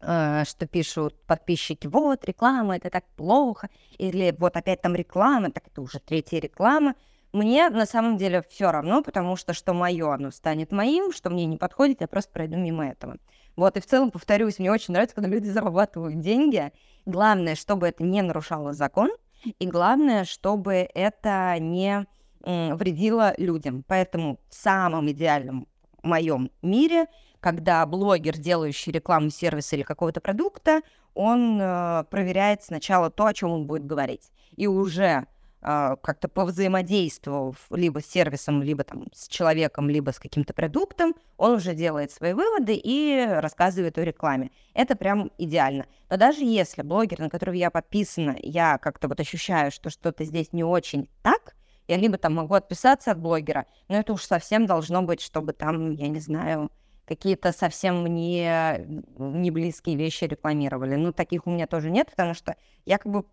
что 0.00 0.66
пишут 0.70 1.20
подписчики, 1.26 1.86
вот, 1.86 2.24
реклама, 2.24 2.76
это 2.76 2.90
так 2.90 3.04
плохо, 3.16 3.68
или 3.98 4.34
вот 4.38 4.56
опять 4.56 4.82
там 4.82 4.94
реклама, 4.94 5.50
так 5.50 5.66
это 5.66 5.80
уже 5.80 5.98
третья 6.00 6.38
реклама. 6.38 6.94
Мне 7.32 7.68
на 7.70 7.86
самом 7.86 8.16
деле 8.16 8.42
все 8.48 8.70
равно, 8.70 9.02
потому 9.02 9.36
что 9.36 9.52
что 9.52 9.74
мое, 9.74 10.14
оно 10.14 10.30
станет 10.30 10.72
моим, 10.72 11.12
что 11.12 11.28
мне 11.28 11.44
не 11.46 11.56
подходит, 11.56 12.00
я 12.00 12.08
просто 12.08 12.32
пройду 12.32 12.56
мимо 12.56 12.88
этого. 12.88 13.16
Вот, 13.56 13.76
и 13.76 13.80
в 13.80 13.86
целом, 13.86 14.10
повторюсь, 14.10 14.58
мне 14.58 14.70
очень 14.70 14.92
нравится, 14.92 15.16
когда 15.16 15.30
люди 15.30 15.48
зарабатывают 15.48 16.20
деньги. 16.20 16.72
Главное, 17.04 17.54
чтобы 17.54 17.88
это 17.88 18.04
не 18.04 18.22
нарушало 18.22 18.72
закон, 18.72 19.10
и 19.44 19.66
главное, 19.66 20.24
чтобы 20.24 20.88
это 20.94 21.56
не 21.58 22.06
вредило 22.42 23.34
людям. 23.38 23.82
Поэтому 23.86 24.38
в 24.48 24.54
самом 24.54 25.10
идеальном 25.10 25.66
моем 26.02 26.50
мире 26.62 27.06
когда 27.46 27.86
блогер, 27.86 28.36
делающий 28.36 28.90
рекламу 28.90 29.30
сервиса 29.30 29.76
или 29.76 29.84
какого-то 29.84 30.20
продукта, 30.20 30.80
он 31.14 31.60
э, 31.62 32.02
проверяет 32.10 32.64
сначала 32.64 33.08
то, 33.08 33.26
о 33.26 33.32
чем 33.32 33.52
он 33.52 33.66
будет 33.68 33.86
говорить. 33.86 34.32
И 34.56 34.66
уже 34.66 35.26
э, 35.62 35.96
как-то 36.02 36.26
повзаимодействовав 36.26 37.64
либо 37.70 38.00
с 38.00 38.06
сервисом, 38.06 38.64
либо 38.64 38.82
там 38.82 39.06
с 39.14 39.28
человеком, 39.28 39.88
либо 39.88 40.10
с 40.10 40.18
каким-то 40.18 40.54
продуктом, 40.54 41.14
он 41.36 41.52
уже 41.52 41.72
делает 41.72 42.10
свои 42.10 42.32
выводы 42.32 42.74
и 42.74 43.24
рассказывает 43.28 43.96
о 43.96 44.02
рекламе. 44.04 44.50
Это 44.74 44.96
прям 44.96 45.30
идеально. 45.38 45.86
Но 46.10 46.16
даже 46.16 46.40
если 46.40 46.82
блогер, 46.82 47.20
на 47.20 47.30
которого 47.30 47.54
я 47.54 47.70
подписана, 47.70 48.34
я 48.42 48.78
как-то 48.78 49.06
вот 49.06 49.20
ощущаю, 49.20 49.70
что 49.70 49.88
что-то 49.88 50.24
здесь 50.24 50.52
не 50.52 50.64
очень 50.64 51.08
так, 51.22 51.54
я 51.86 51.96
либо 51.96 52.18
там 52.18 52.34
могу 52.34 52.54
отписаться 52.54 53.12
от 53.12 53.20
блогера, 53.20 53.66
но 53.86 53.98
это 53.98 54.14
уж 54.14 54.24
совсем 54.24 54.66
должно 54.66 55.02
быть, 55.02 55.20
чтобы 55.20 55.52
там, 55.52 55.92
я 55.92 56.08
не 56.08 56.18
знаю, 56.18 56.72
какие-то 57.06 57.52
совсем 57.52 58.02
мне 58.02 58.84
не 59.18 59.50
близкие 59.50 59.96
вещи 59.96 60.24
рекламировали. 60.24 60.96
Ну, 60.96 61.12
таких 61.12 61.46
у 61.46 61.50
меня 61.50 61.66
тоже 61.66 61.90
нет, 61.90 62.10
потому 62.10 62.34
что 62.34 62.56
я 62.84 62.98
как 62.98 63.12
бы 63.12 63.24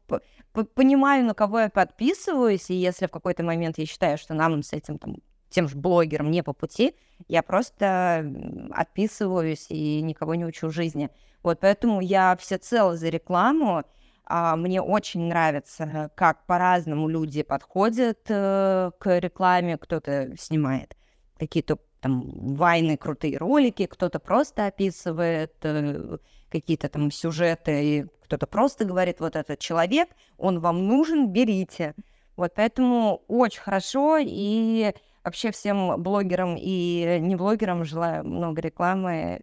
понимаю, 0.76 1.26
на 1.26 1.34
кого 1.34 1.62
я 1.62 1.70
подписываюсь, 1.70 2.70
и 2.70 2.76
если 2.76 3.08
в 3.08 3.12
какой-то 3.12 3.44
момент 3.44 3.78
я 3.78 3.86
считаю, 3.86 4.18
что 4.18 4.34
нам 4.34 4.64
с 4.64 4.74
этим 4.74 4.98
там 4.98 5.18
тем 5.50 5.68
же 5.68 5.76
блогером 5.76 6.32
не 6.32 6.44
по 6.44 6.54
пути, 6.54 6.96
я 7.28 7.44
просто 7.44 8.26
отписываюсь 8.72 9.68
и 9.70 10.02
никого 10.02 10.36
не 10.36 10.46
учу 10.46 10.70
жизни. 10.70 11.10
Вот, 11.44 11.60
поэтому 11.60 12.02
я 12.02 12.36
всецело 12.38 12.96
за 12.98 13.10
рекламу. 13.10 13.84
А, 14.26 14.56
мне 14.56 14.82
очень 14.82 15.28
нравится, 15.28 16.12
как 16.16 16.46
по-разному 16.46 17.08
люди 17.08 17.44
подходят 17.44 18.20
э, 18.30 18.92
к 18.98 19.20
рекламе. 19.20 19.78
Кто-то 19.78 20.36
снимает 20.38 20.96
какие-то 21.38 21.78
там 22.04 22.56
вайны, 22.56 22.98
крутые 22.98 23.38
ролики, 23.38 23.86
кто-то 23.86 24.20
просто 24.20 24.66
описывает 24.66 25.54
э, 25.64 26.18
какие-то 26.50 26.90
там 26.90 27.10
сюжеты, 27.12 28.10
кто-то 28.26 28.46
просто 28.46 28.84
говорит, 28.84 29.22
вот 29.22 29.38
этот 29.38 29.60
человек, 29.60 30.10
он 30.38 30.60
вам 30.60 30.86
нужен, 30.86 31.32
берите. 31.32 31.96
Вот 32.36 32.52
поэтому 32.56 33.24
очень 33.30 33.62
хорошо, 33.62 34.18
и 34.20 34.92
вообще 35.24 35.52
всем 35.52 36.04
блогерам 36.04 36.58
и 36.60 37.20
не 37.22 37.38
блогерам 37.38 37.86
желаю 37.86 38.28
много 38.28 38.62
рекламы, 38.62 39.42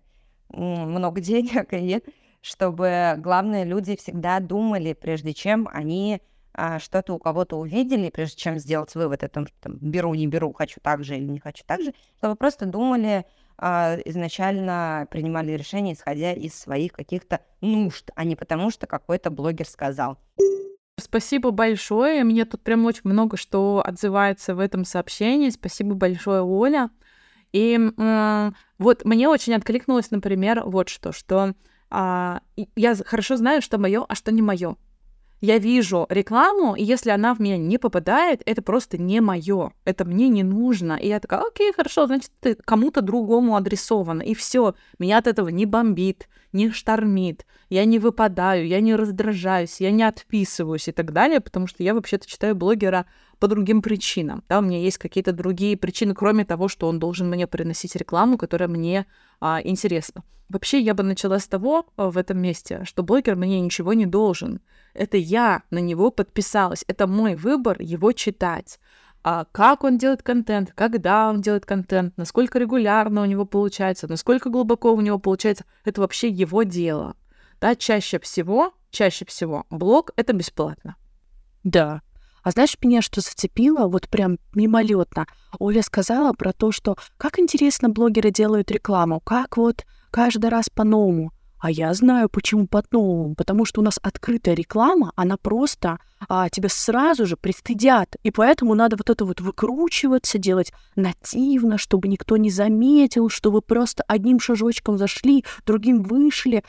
много 0.50 1.22
денег, 1.22 1.68
и 1.72 2.02
чтобы, 2.42 3.14
главное, 3.16 3.64
люди 3.64 3.96
всегда 3.96 4.38
думали, 4.38 4.92
прежде 4.92 5.32
чем 5.32 5.66
они 5.72 6.20
что-то 6.78 7.14
у 7.14 7.18
кого-то 7.18 7.56
увидели, 7.56 8.10
прежде 8.10 8.36
чем 8.36 8.58
сделать 8.58 8.94
вывод 8.94 9.22
о 9.22 9.28
том, 9.28 9.46
что 9.46 9.56
там, 9.60 9.78
беру, 9.80 10.14
не 10.14 10.26
беру, 10.26 10.52
хочу 10.52 10.80
так 10.82 11.04
же 11.04 11.16
или 11.16 11.24
не 11.24 11.38
хочу 11.38 11.62
так 11.66 11.80
же, 11.80 11.94
чтобы 12.18 12.36
просто 12.36 12.66
думали, 12.66 13.24
а, 13.62 13.98
изначально 14.06 15.06
принимали 15.10 15.52
решение, 15.52 15.94
исходя 15.94 16.32
из 16.32 16.54
своих 16.54 16.92
каких-то 16.92 17.40
нужд, 17.60 18.10
а 18.14 18.24
не 18.24 18.34
потому, 18.34 18.70
что 18.70 18.86
какой-то 18.86 19.30
блогер 19.30 19.66
сказал. 19.66 20.18
Спасибо 20.98 21.50
большое. 21.50 22.24
Мне 22.24 22.44
тут 22.44 22.62
прям 22.62 22.84
очень 22.86 23.02
много 23.04 23.36
что 23.36 23.82
отзывается 23.84 24.54
в 24.54 24.60
этом 24.60 24.84
сообщении. 24.84 25.50
Спасибо 25.50 25.94
большое, 25.94 26.42
Оля. 26.42 26.90
И 27.52 27.78
э, 27.78 28.50
вот 28.78 29.04
мне 29.04 29.28
очень 29.28 29.54
откликнулось, 29.54 30.10
например, 30.10 30.62
вот 30.64 30.88
что, 30.88 31.12
что 31.12 31.54
э, 31.90 32.38
я 32.76 32.96
хорошо 33.04 33.36
знаю, 33.36 33.60
что 33.60 33.76
мое, 33.78 34.04
а 34.08 34.14
что 34.14 34.30
не 34.32 34.40
мое 34.40 34.76
я 35.40 35.58
вижу 35.58 36.06
рекламу, 36.08 36.74
и 36.74 36.84
если 36.84 37.10
она 37.10 37.34
в 37.34 37.40
меня 37.40 37.56
не 37.56 37.78
попадает, 37.78 38.42
это 38.44 38.62
просто 38.62 38.98
не 38.98 39.20
мое, 39.20 39.72
это 39.84 40.04
мне 40.04 40.28
не 40.28 40.42
нужно. 40.42 40.94
И 40.94 41.08
я 41.08 41.20
такая, 41.20 41.40
окей, 41.40 41.72
хорошо, 41.72 42.06
значит, 42.06 42.30
ты 42.40 42.54
кому-то 42.54 43.00
другому 43.00 43.56
адресована, 43.56 44.22
и 44.22 44.34
все, 44.34 44.74
меня 44.98 45.18
от 45.18 45.26
этого 45.26 45.48
не 45.48 45.66
бомбит, 45.66 46.28
не 46.52 46.70
штормит, 46.70 47.46
я 47.68 47.84
не 47.84 47.98
выпадаю, 47.98 48.66
я 48.66 48.80
не 48.80 48.94
раздражаюсь, 48.94 49.80
я 49.80 49.90
не 49.90 50.02
отписываюсь 50.02 50.88
и 50.88 50.92
так 50.92 51.12
далее, 51.12 51.40
потому 51.40 51.66
что 51.66 51.82
я 51.82 51.94
вообще-то 51.94 52.28
читаю 52.28 52.54
блогера 52.54 53.06
по 53.40 53.48
другим 53.48 53.82
причинам. 53.82 54.44
Да, 54.48 54.58
у 54.58 54.62
меня 54.62 54.78
есть 54.78 54.98
какие-то 54.98 55.32
другие 55.32 55.76
причины, 55.76 56.14
кроме 56.14 56.44
того, 56.44 56.68
что 56.68 56.88
он 56.88 56.98
должен 56.98 57.28
мне 57.28 57.46
приносить 57.46 57.96
рекламу, 57.96 58.38
которая 58.38 58.68
мне 58.68 59.06
а, 59.40 59.60
интересна. 59.64 60.22
Вообще, 60.48 60.80
я 60.80 60.94
бы 60.94 61.02
начала 61.02 61.38
с 61.38 61.48
того 61.48 61.86
а, 61.96 62.10
в 62.10 62.18
этом 62.18 62.38
месте, 62.38 62.82
что 62.84 63.02
блогер 63.02 63.36
мне 63.36 63.60
ничего 63.60 63.94
не 63.94 64.06
должен. 64.06 64.60
Это 64.94 65.16
я 65.16 65.62
на 65.70 65.78
него 65.78 66.10
подписалась. 66.10 66.84
Это 66.86 67.06
мой 67.06 67.34
выбор 67.34 67.80
его 67.80 68.12
читать. 68.12 68.78
А 69.22 69.44
как 69.52 69.84
он 69.84 69.98
делает 69.98 70.22
контент, 70.22 70.72
когда 70.74 71.28
он 71.28 71.40
делает 71.40 71.66
контент, 71.66 72.16
насколько 72.16 72.58
регулярно 72.58 73.22
у 73.22 73.26
него 73.26 73.44
получается, 73.44 74.08
насколько 74.08 74.50
глубоко 74.50 74.92
у 74.92 75.00
него 75.00 75.18
получается, 75.18 75.64
это 75.84 76.00
вообще 76.00 76.28
его 76.28 76.62
дело. 76.62 77.16
Да, 77.60 77.74
чаще 77.74 78.18
всего, 78.18 78.72
чаще 78.90 79.24
всего 79.26 79.66
блог— 79.70 80.10
это 80.16 80.32
бесплатно. 80.32 80.96
Да. 81.64 82.02
А 82.42 82.50
знаешь, 82.50 82.76
меня 82.82 83.02
что 83.02 83.20
зацепило, 83.20 83.86
вот 83.86 84.08
прям 84.08 84.38
мимолетно. 84.54 85.26
Оля 85.58 85.82
сказала 85.82 86.32
про 86.32 86.52
то, 86.52 86.72
что 86.72 86.96
как 87.16 87.38
интересно 87.38 87.88
блогеры 87.88 88.30
делают 88.30 88.70
рекламу, 88.70 89.20
как 89.20 89.56
вот 89.56 89.84
каждый 90.10 90.50
раз 90.50 90.68
по-новому. 90.68 91.32
А 91.60 91.70
я 91.70 91.92
знаю, 91.92 92.30
почему 92.30 92.66
по-новому. 92.66 93.34
Потому 93.34 93.66
что 93.66 93.82
у 93.82 93.84
нас 93.84 93.98
открытая 94.02 94.54
реклама, 94.54 95.12
она 95.14 95.36
просто 95.36 95.98
а, 96.26 96.48
тебя 96.48 96.70
сразу 96.70 97.26
же 97.26 97.36
пристыдят. 97.36 98.16
И 98.22 98.30
поэтому 98.30 98.74
надо 98.74 98.96
вот 98.96 99.10
это 99.10 99.26
вот 99.26 99.42
выкручиваться, 99.42 100.38
делать 100.38 100.72
нативно, 100.96 101.76
чтобы 101.76 102.08
никто 102.08 102.38
не 102.38 102.50
заметил, 102.50 103.28
чтобы 103.28 103.60
просто 103.60 104.02
одним 104.08 104.40
шажочком 104.40 104.96
зашли, 104.96 105.44
другим 105.66 106.02
вышли. 106.02 106.64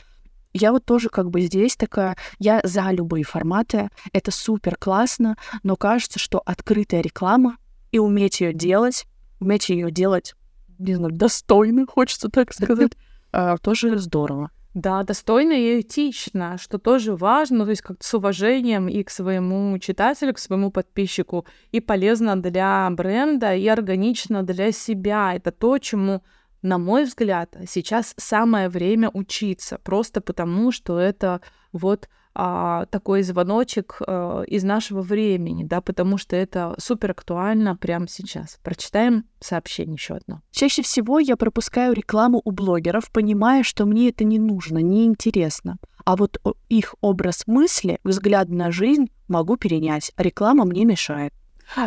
Я 0.52 0.72
вот 0.72 0.84
тоже 0.84 1.08
как 1.08 1.30
бы 1.30 1.40
здесь 1.40 1.76
такая, 1.76 2.16
я 2.38 2.60
за 2.62 2.90
любые 2.90 3.24
форматы, 3.24 3.88
это 4.12 4.30
супер 4.30 4.76
классно, 4.76 5.36
но 5.62 5.76
кажется, 5.76 6.18
что 6.18 6.42
открытая 6.44 7.00
реклама 7.00 7.56
и 7.90 7.98
уметь 7.98 8.40
ее 8.40 8.52
делать, 8.52 9.06
уметь 9.40 9.68
ее 9.70 9.90
делать, 9.90 10.34
не 10.78 10.94
знаю, 10.94 11.12
достойно, 11.12 11.86
хочется 11.88 12.28
так 12.28 12.52
сказать, 12.52 12.92
а, 13.32 13.56
тоже 13.58 13.98
здорово. 13.98 14.50
Да, 14.74 15.02
достойно 15.02 15.52
и 15.52 15.82
этично, 15.82 16.56
что 16.58 16.78
тоже 16.78 17.14
важно, 17.14 17.64
то 17.64 17.70
есть 17.70 17.82
как 17.82 18.02
с 18.02 18.14
уважением 18.14 18.88
и 18.88 19.02
к 19.02 19.10
своему 19.10 19.78
читателю, 19.78 20.32
к 20.32 20.38
своему 20.38 20.70
подписчику, 20.70 21.44
и 21.72 21.80
полезно 21.80 22.40
для 22.40 22.88
бренда, 22.90 23.54
и 23.54 23.66
органично 23.68 24.42
для 24.42 24.72
себя. 24.72 25.34
Это 25.34 25.52
то, 25.52 25.76
чему, 25.76 26.22
на 26.62 26.78
мой 26.78 27.04
взгляд, 27.04 27.56
сейчас 27.68 28.14
самое 28.16 28.68
время 28.68 29.10
учиться, 29.12 29.78
просто 29.82 30.20
потому 30.20 30.72
что 30.72 30.98
это 30.98 31.40
вот 31.72 32.08
а, 32.34 32.86
такой 32.86 33.22
звоночек 33.22 34.00
а, 34.06 34.42
из 34.42 34.64
нашего 34.64 35.02
времени, 35.02 35.64
да, 35.64 35.80
потому 35.80 36.16
что 36.16 36.36
это 36.36 36.74
супер 36.78 37.10
актуально 37.10 37.76
прямо 37.76 38.08
сейчас. 38.08 38.58
Прочитаем 38.62 39.24
сообщение 39.40 39.94
еще 39.94 40.14
одно. 40.14 40.40
Чаще 40.50 40.82
всего 40.82 41.18
я 41.18 41.36
пропускаю 41.36 41.92
рекламу 41.94 42.40
у 42.44 42.52
блогеров, 42.52 43.10
понимая, 43.10 43.62
что 43.62 43.84
мне 43.84 44.08
это 44.08 44.24
не 44.24 44.38
нужно, 44.38 44.78
не 44.78 45.04
интересно. 45.04 45.76
А 46.04 46.16
вот 46.16 46.40
их 46.68 46.94
образ 47.00 47.46
мысли, 47.46 47.98
взгляд 48.02 48.48
на 48.48 48.72
жизнь 48.72 49.10
могу 49.28 49.56
перенять, 49.56 50.12
а 50.16 50.22
реклама 50.22 50.64
мне 50.64 50.84
мешает. 50.84 51.34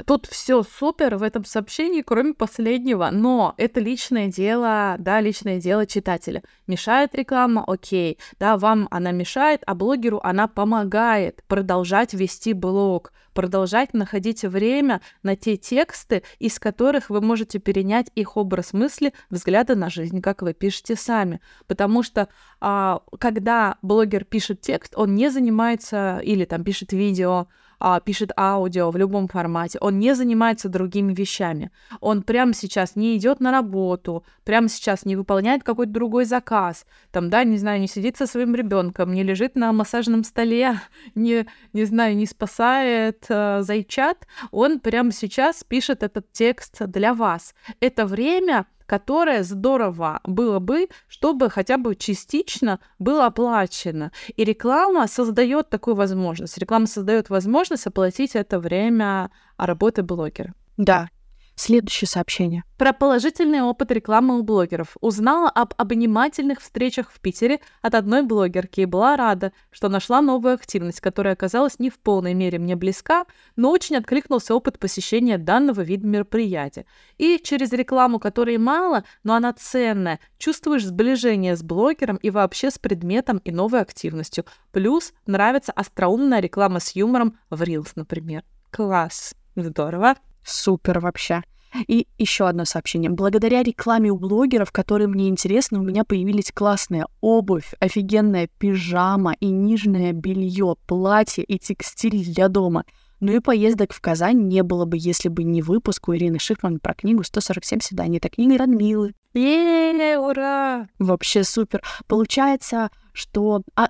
Тут 0.06 0.26
все 0.26 0.64
супер 0.64 1.18
в 1.18 1.24
этом 1.24 1.46
сообщении, 1.46 2.02
кроме 2.02 2.34
последнего. 2.34 3.10
Но 3.12 3.54
это 3.58 3.80
личное 3.80 4.28
дело, 4.28 4.96
да, 5.00 5.22
личное 5.22 5.60
дело 5.60 5.86
читателя. 5.86 6.44
Мешает 6.68 7.14
реклама, 7.16 7.64
окей. 7.66 8.18
Да, 8.40 8.58
вам 8.58 8.88
она 8.92 9.12
мешает, 9.12 9.62
а 9.66 9.76
блогеру 9.76 10.20
она 10.24 10.48
помогает 10.48 11.44
продолжать 11.48 12.14
вести 12.14 12.54
блог, 12.54 13.14
продолжать 13.34 13.94
находить 13.94 14.44
время 14.44 15.02
на 15.22 15.36
те 15.36 15.58
тексты, 15.58 16.24
из 16.40 16.58
которых 16.58 17.10
вы 17.10 17.22
можете 17.22 17.60
перенять 17.60 18.08
их 18.16 18.38
образ 18.38 18.74
мысли, 18.74 19.14
взгляды 19.30 19.76
на 19.76 19.90
жизнь, 19.90 20.22
как 20.22 20.42
вы 20.42 20.54
пишете 20.54 20.96
сами. 20.96 21.42
Потому 21.68 22.02
что 22.02 22.30
а, 22.60 23.02
когда 23.20 23.78
блогер 23.82 24.24
пишет 24.24 24.62
текст, 24.62 24.94
он 24.96 25.14
не 25.16 25.30
занимается 25.30 26.20
или 26.24 26.46
там 26.46 26.64
пишет 26.64 26.94
видео, 26.94 27.48
а, 27.80 28.00
пишет 28.00 28.32
аудио 28.38 28.92
в 28.92 28.98
любом 28.98 29.28
формате, 29.28 29.78
он 29.82 30.00
не 30.00 30.16
занимается 30.16 30.70
другими 30.70 31.14
вещами. 31.14 31.72
Он 32.02 32.24
прямо 32.24 32.54
сейчас 32.54 32.96
не 32.96 33.18
идет 33.18 33.40
на 33.40 33.52
работу, 33.52 34.24
прямо 34.44 34.70
сейчас 34.70 35.06
не 35.06 35.16
выполняет 35.16 35.64
какой-то 35.64 35.92
другой 35.92 36.26
заказ, 36.26 36.86
там, 37.12 37.30
да, 37.30 37.44
не 37.44 37.58
знаю, 37.58 37.80
не 37.80 37.88
сидит 37.88 38.18
со 38.18 38.28
своим 38.28 38.56
ребенком, 38.56 39.14
не 39.14 39.24
лежит 39.24 39.56
на 39.56 39.72
массажном 39.74 40.24
столе, 40.24 40.80
не, 41.16 41.46
не 41.74 41.86
знаю, 41.86 42.16
не 42.16 42.26
спасает 42.26 43.26
э, 43.30 43.62
зайчат, 43.62 44.28
он 44.52 44.80
прямо 44.80 45.12
сейчас 45.12 45.64
пишет 45.64 46.04
этот 46.04 46.32
текст 46.32 46.86
для 46.86 47.14
вас. 47.14 47.54
Это 47.80 48.06
время 48.06 48.66
которое 48.86 49.44
здорово 49.44 50.20
было 50.24 50.60
бы, 50.60 50.88
чтобы 51.08 51.50
хотя 51.50 51.78
бы 51.78 51.96
частично 51.96 52.80
было 53.00 53.26
оплачено. 53.26 54.12
И 54.36 54.44
реклама 54.44 55.08
создает 55.08 55.70
такую 55.70 55.96
возможность. 55.96 56.58
Реклама 56.58 56.88
создает 56.88 57.30
возможность 57.30 57.88
оплатить 57.88 58.36
это 58.36 58.60
время 58.60 59.32
работы 59.58 60.04
блогера. 60.04 60.54
Да, 60.78 61.10
Следующее 61.58 62.10
сообщение. 62.10 62.66
Про 62.78 62.92
положительный 62.92 63.62
опыт 63.62 63.90
рекламы 63.90 64.38
у 64.38 64.44
блогеров. 64.44 64.98
Узнала 65.00 65.50
об 65.50 65.74
обнимательных 65.78 66.60
встречах 66.60 67.10
в 67.10 67.22
Питере 67.22 67.62
от 67.82 67.96
одной 67.96 68.24
блогерки 68.24 68.82
и 68.82 68.86
была 68.86 69.16
рада, 69.16 69.54
что 69.72 69.88
нашла 69.88 70.22
новую 70.22 70.56
активность, 70.56 71.00
которая 71.00 71.34
оказалась 71.34 71.80
не 71.80 71.90
в 71.90 71.98
полной 71.98 72.34
мере 72.34 72.60
мне 72.60 72.76
близка, 72.76 73.26
но 73.56 73.72
очень 73.72 73.96
откликнулся 73.96 74.54
опыт 74.54 74.80
посещения 74.80 75.38
данного 75.38 75.80
вида 75.80 76.06
мероприятия. 76.06 76.86
И 77.18 77.40
через 77.42 77.72
рекламу, 77.72 78.20
которой 78.20 78.58
мало, 78.58 79.06
но 79.24 79.34
она 79.34 79.54
ценная, 79.54 80.20
чувствуешь 80.38 80.86
сближение 80.86 81.56
с 81.56 81.64
блогером 81.64 82.18
и 82.18 82.32
вообще 82.32 82.70
с 82.70 82.78
предметом 82.78 83.38
и 83.38 83.52
новой 83.52 83.80
активностью. 83.80 84.44
Плюс 84.74 85.14
нравится 85.26 85.72
остроумная 85.72 86.42
реклама 86.42 86.82
с 86.82 86.98
юмором 86.98 87.40
в 87.50 87.62
Reels, 87.62 87.94
например. 87.96 88.44
Класс. 88.72 89.36
Здорово. 89.56 90.16
Супер 90.46 91.00
вообще. 91.00 91.44
И 91.88 92.08
еще 92.18 92.48
одно 92.48 92.64
сообщение. 92.64 93.10
Благодаря 93.10 93.62
рекламе 93.62 94.10
у 94.10 94.18
блогеров, 94.18 94.72
которые 94.72 95.08
мне 95.08 95.28
интересны, 95.28 95.80
у 95.80 95.84
меня 95.84 96.06
появились 96.06 96.52
классная 96.54 97.08
обувь, 97.20 97.74
офигенная 97.80 98.48
пижама 98.60 99.34
и 99.40 99.48
нижнее 99.48 100.14
белье, 100.14 100.76
платье 100.88 101.44
и 101.44 101.60
текстиль 101.60 102.24
для 102.24 102.48
дома. 102.48 102.86
Ну 103.20 103.34
и 103.34 103.40
поездок 103.40 103.94
в 103.94 104.02
Казань 104.02 104.48
не 104.48 104.62
было 104.62 104.86
бы, 104.86 104.98
если 105.00 105.30
бы 105.30 105.44
не 105.44 105.62
выпуск 105.62 106.08
у 106.08 106.16
Ирины 106.16 106.38
Шифман 106.38 106.80
про 106.80 106.94
книгу 106.94 107.24
«147 107.24 107.82
свиданий». 107.82 108.18
Это 108.18 108.30
книга 108.30 108.58
Радмилы. 108.58 109.14
Е, 109.34 110.18
ура! 110.18 110.88
Вообще 111.00 111.44
супер. 111.44 111.82
Получается, 112.08 112.90
что... 113.14 113.62
А, 113.76 113.90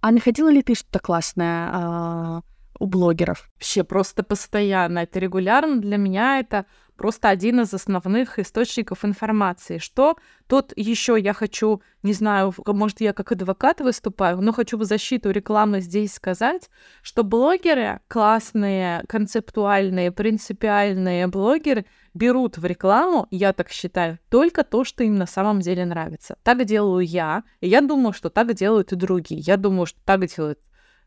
а 0.00 0.10
находила 0.10 0.48
ли 0.48 0.62
ты 0.62 0.74
что-то 0.74 1.00
классное 1.00 1.70
а, 1.72 2.40
у 2.78 2.86
блогеров? 2.86 3.48
Вообще 3.54 3.84
просто 3.84 4.22
постоянно. 4.22 5.00
Это 5.00 5.18
регулярно. 5.18 5.80
Для 5.80 5.96
меня 5.96 6.40
это 6.40 6.66
просто 6.96 7.28
один 7.28 7.60
из 7.60 7.72
основных 7.72 8.38
источников 8.38 9.04
информации. 9.04 9.78
Что 9.78 10.16
тут 10.46 10.72
еще 10.76 11.16
я 11.18 11.32
хочу, 11.32 11.82
не 12.02 12.12
знаю, 12.12 12.54
может, 12.66 13.00
я 13.00 13.12
как 13.12 13.32
адвокат 13.32 13.80
выступаю, 13.80 14.40
но 14.40 14.52
хочу 14.52 14.78
в 14.78 14.84
защиту 14.84 15.30
рекламы 15.30 15.80
здесь 15.80 16.14
сказать, 16.14 16.70
что 17.02 17.22
блогеры, 17.22 18.00
классные, 18.08 19.04
концептуальные, 19.08 20.10
принципиальные 20.10 21.26
блогеры, 21.26 21.86
берут 22.14 22.56
в 22.56 22.64
рекламу, 22.64 23.26
я 23.30 23.52
так 23.52 23.70
считаю, 23.70 24.18
только 24.30 24.64
то, 24.64 24.84
что 24.84 25.04
им 25.04 25.16
на 25.16 25.26
самом 25.26 25.60
деле 25.60 25.84
нравится. 25.84 26.38
Так 26.42 26.64
делаю 26.64 27.04
я, 27.04 27.44
и 27.60 27.68
я 27.68 27.82
думаю, 27.82 28.14
что 28.14 28.30
так 28.30 28.54
делают 28.54 28.92
и 28.92 28.96
другие. 28.96 29.40
Я 29.40 29.58
думаю, 29.58 29.84
что 29.84 30.00
так 30.04 30.24
делают 30.26 30.58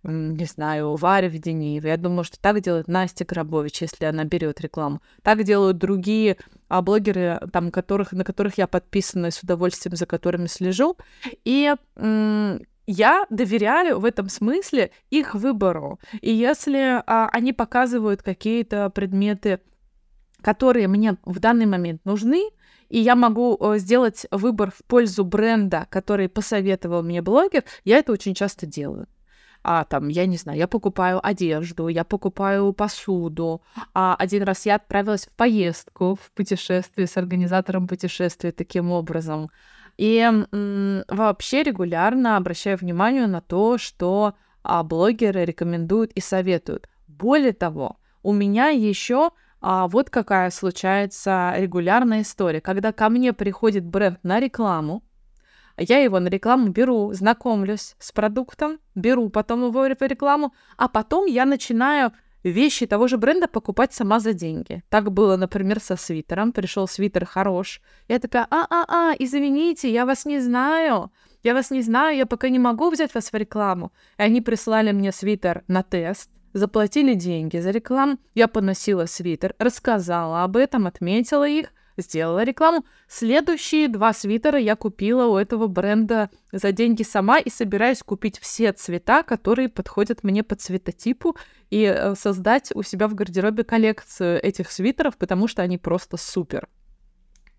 не 0.03 0.45
знаю, 0.45 0.95
Варя 0.95 1.27
Веденеева. 1.27 1.87
Я 1.87 1.97
думаю, 1.97 2.23
что 2.23 2.39
так 2.39 2.61
делает 2.61 2.87
Настя 2.87 3.25
Грабович, 3.25 3.81
если 3.81 4.05
она 4.05 4.23
берет 4.23 4.61
рекламу. 4.61 5.01
Так 5.23 5.43
делают 5.43 5.77
другие 5.77 6.37
а, 6.69 6.81
блогеры, 6.81 7.39
там, 7.51 7.69
которых, 7.69 8.13
на 8.13 8.23
которых 8.23 8.57
я 8.57 8.67
подписана 8.67 9.27
и 9.27 9.31
с 9.31 9.43
удовольствием 9.43 9.97
за 9.97 10.05
которыми 10.05 10.47
слежу. 10.47 10.97
И 11.43 11.73
я 12.87 13.25
доверяю 13.29 13.99
в 13.99 14.05
этом 14.05 14.29
смысле 14.29 14.91
их 15.09 15.35
выбору. 15.35 15.99
И 16.21 16.33
если 16.33 17.03
а, 17.05 17.29
они 17.33 17.51
показывают 17.51 18.23
какие-то 18.23 18.89
предметы, 18.89 19.59
которые 20.41 20.87
мне 20.87 21.17
в 21.25 21.39
данный 21.39 21.65
момент 21.65 22.05
нужны, 22.05 22.49
и 22.87 22.99
я 22.99 23.15
могу 23.15 23.55
э, 23.59 23.77
сделать 23.77 24.25
выбор 24.31 24.71
в 24.71 24.83
пользу 24.85 25.23
бренда, 25.23 25.85
который 25.91 26.27
посоветовал 26.27 27.03
мне 27.03 27.21
блогер, 27.21 27.63
я 27.83 27.97
это 27.97 28.13
очень 28.13 28.33
часто 28.33 28.65
делаю 28.65 29.07
а, 29.63 29.83
там, 29.83 30.07
я 30.07 30.25
не 30.25 30.37
знаю, 30.37 30.57
я 30.57 30.67
покупаю 30.67 31.19
одежду, 31.25 31.87
я 31.87 32.03
покупаю 32.03 32.73
посуду. 32.73 33.61
А 33.93 34.15
один 34.15 34.43
раз 34.43 34.65
я 34.65 34.75
отправилась 34.75 35.25
в 35.25 35.31
поездку, 35.31 36.15
в 36.15 36.31
путешествие 36.31 37.07
с 37.07 37.17
организатором 37.17 37.87
путешествия 37.87 38.51
таким 38.51 38.91
образом. 38.91 39.51
И 39.97 40.25
вообще 41.09 41.63
регулярно 41.63 42.37
обращаю 42.37 42.77
внимание 42.77 43.27
на 43.27 43.41
то, 43.41 43.77
что 43.77 44.35
а, 44.63 44.83
блогеры 44.83 45.43
рекомендуют 45.43 46.11
и 46.13 46.21
советуют. 46.21 46.87
Более 47.07 47.53
того, 47.53 47.97
у 48.23 48.31
меня 48.31 48.69
еще 48.69 49.31
а, 49.61 49.87
вот 49.87 50.09
какая 50.09 50.51
случается 50.51 51.53
регулярная 51.57 52.21
история, 52.21 52.61
когда 52.61 52.93
ко 52.93 53.09
мне 53.09 53.33
приходит 53.33 53.85
бренд 53.85 54.19
на 54.23 54.39
рекламу, 54.39 55.03
я 55.79 55.99
его 55.99 56.19
на 56.19 56.27
рекламу 56.27 56.69
беру, 56.69 57.13
знакомлюсь 57.13 57.95
с 57.99 58.11
продуктом, 58.11 58.79
беру 58.95 59.29
потом 59.29 59.65
его 59.65 59.85
рекламу, 59.85 60.53
а 60.77 60.87
потом 60.87 61.25
я 61.25 61.45
начинаю 61.45 62.11
вещи 62.43 62.85
того 62.85 63.07
же 63.07 63.17
бренда 63.17 63.47
покупать 63.47 63.93
сама 63.93 64.19
за 64.19 64.33
деньги. 64.33 64.83
Так 64.89 65.11
было, 65.11 65.37
например, 65.37 65.79
со 65.79 65.95
свитером. 65.95 66.51
Пришел 66.51 66.87
свитер 66.87 67.25
хорош. 67.25 67.81
Я 68.07 68.19
такая, 68.19 68.47
а-а-а, 68.49 69.15
извините, 69.17 69.91
я 69.91 70.05
вас 70.05 70.25
не 70.25 70.39
знаю. 70.39 71.11
Я 71.43 71.53
вас 71.53 71.71
не 71.71 71.81
знаю, 71.81 72.17
я 72.17 72.25
пока 72.25 72.49
не 72.49 72.59
могу 72.59 72.89
взять 72.89 73.13
вас 73.13 73.31
в 73.31 73.35
рекламу. 73.35 73.91
И 74.17 74.21
они 74.21 74.41
прислали 74.41 74.91
мне 74.91 75.11
свитер 75.11 75.63
на 75.67 75.83
тест, 75.83 76.29
заплатили 76.53 77.13
деньги 77.13 77.57
за 77.57 77.71
рекламу. 77.71 78.17
Я 78.35 78.47
поносила 78.47 79.05
свитер, 79.05 79.55
рассказала 79.57 80.43
об 80.43 80.57
этом, 80.57 80.87
отметила 80.87 81.47
их 81.47 81.71
сделала 82.01 82.43
рекламу. 82.43 82.85
Следующие 83.07 83.87
два 83.87 84.13
свитера 84.13 84.59
я 84.59 84.75
купила 84.75 85.25
у 85.25 85.37
этого 85.37 85.67
бренда 85.67 86.29
за 86.51 86.71
деньги 86.71 87.03
сама 87.03 87.39
и 87.39 87.49
собираюсь 87.49 88.03
купить 88.03 88.39
все 88.39 88.71
цвета, 88.73 89.23
которые 89.23 89.69
подходят 89.69 90.23
мне 90.23 90.43
по 90.43 90.55
цветотипу 90.55 91.35
и 91.69 91.83
э, 91.83 92.15
создать 92.15 92.71
у 92.75 92.83
себя 92.83 93.07
в 93.07 93.15
гардеробе 93.15 93.63
коллекцию 93.63 94.43
этих 94.43 94.71
свитеров, 94.71 95.17
потому 95.17 95.47
что 95.47 95.61
они 95.61 95.77
просто 95.77 96.17
супер. 96.17 96.67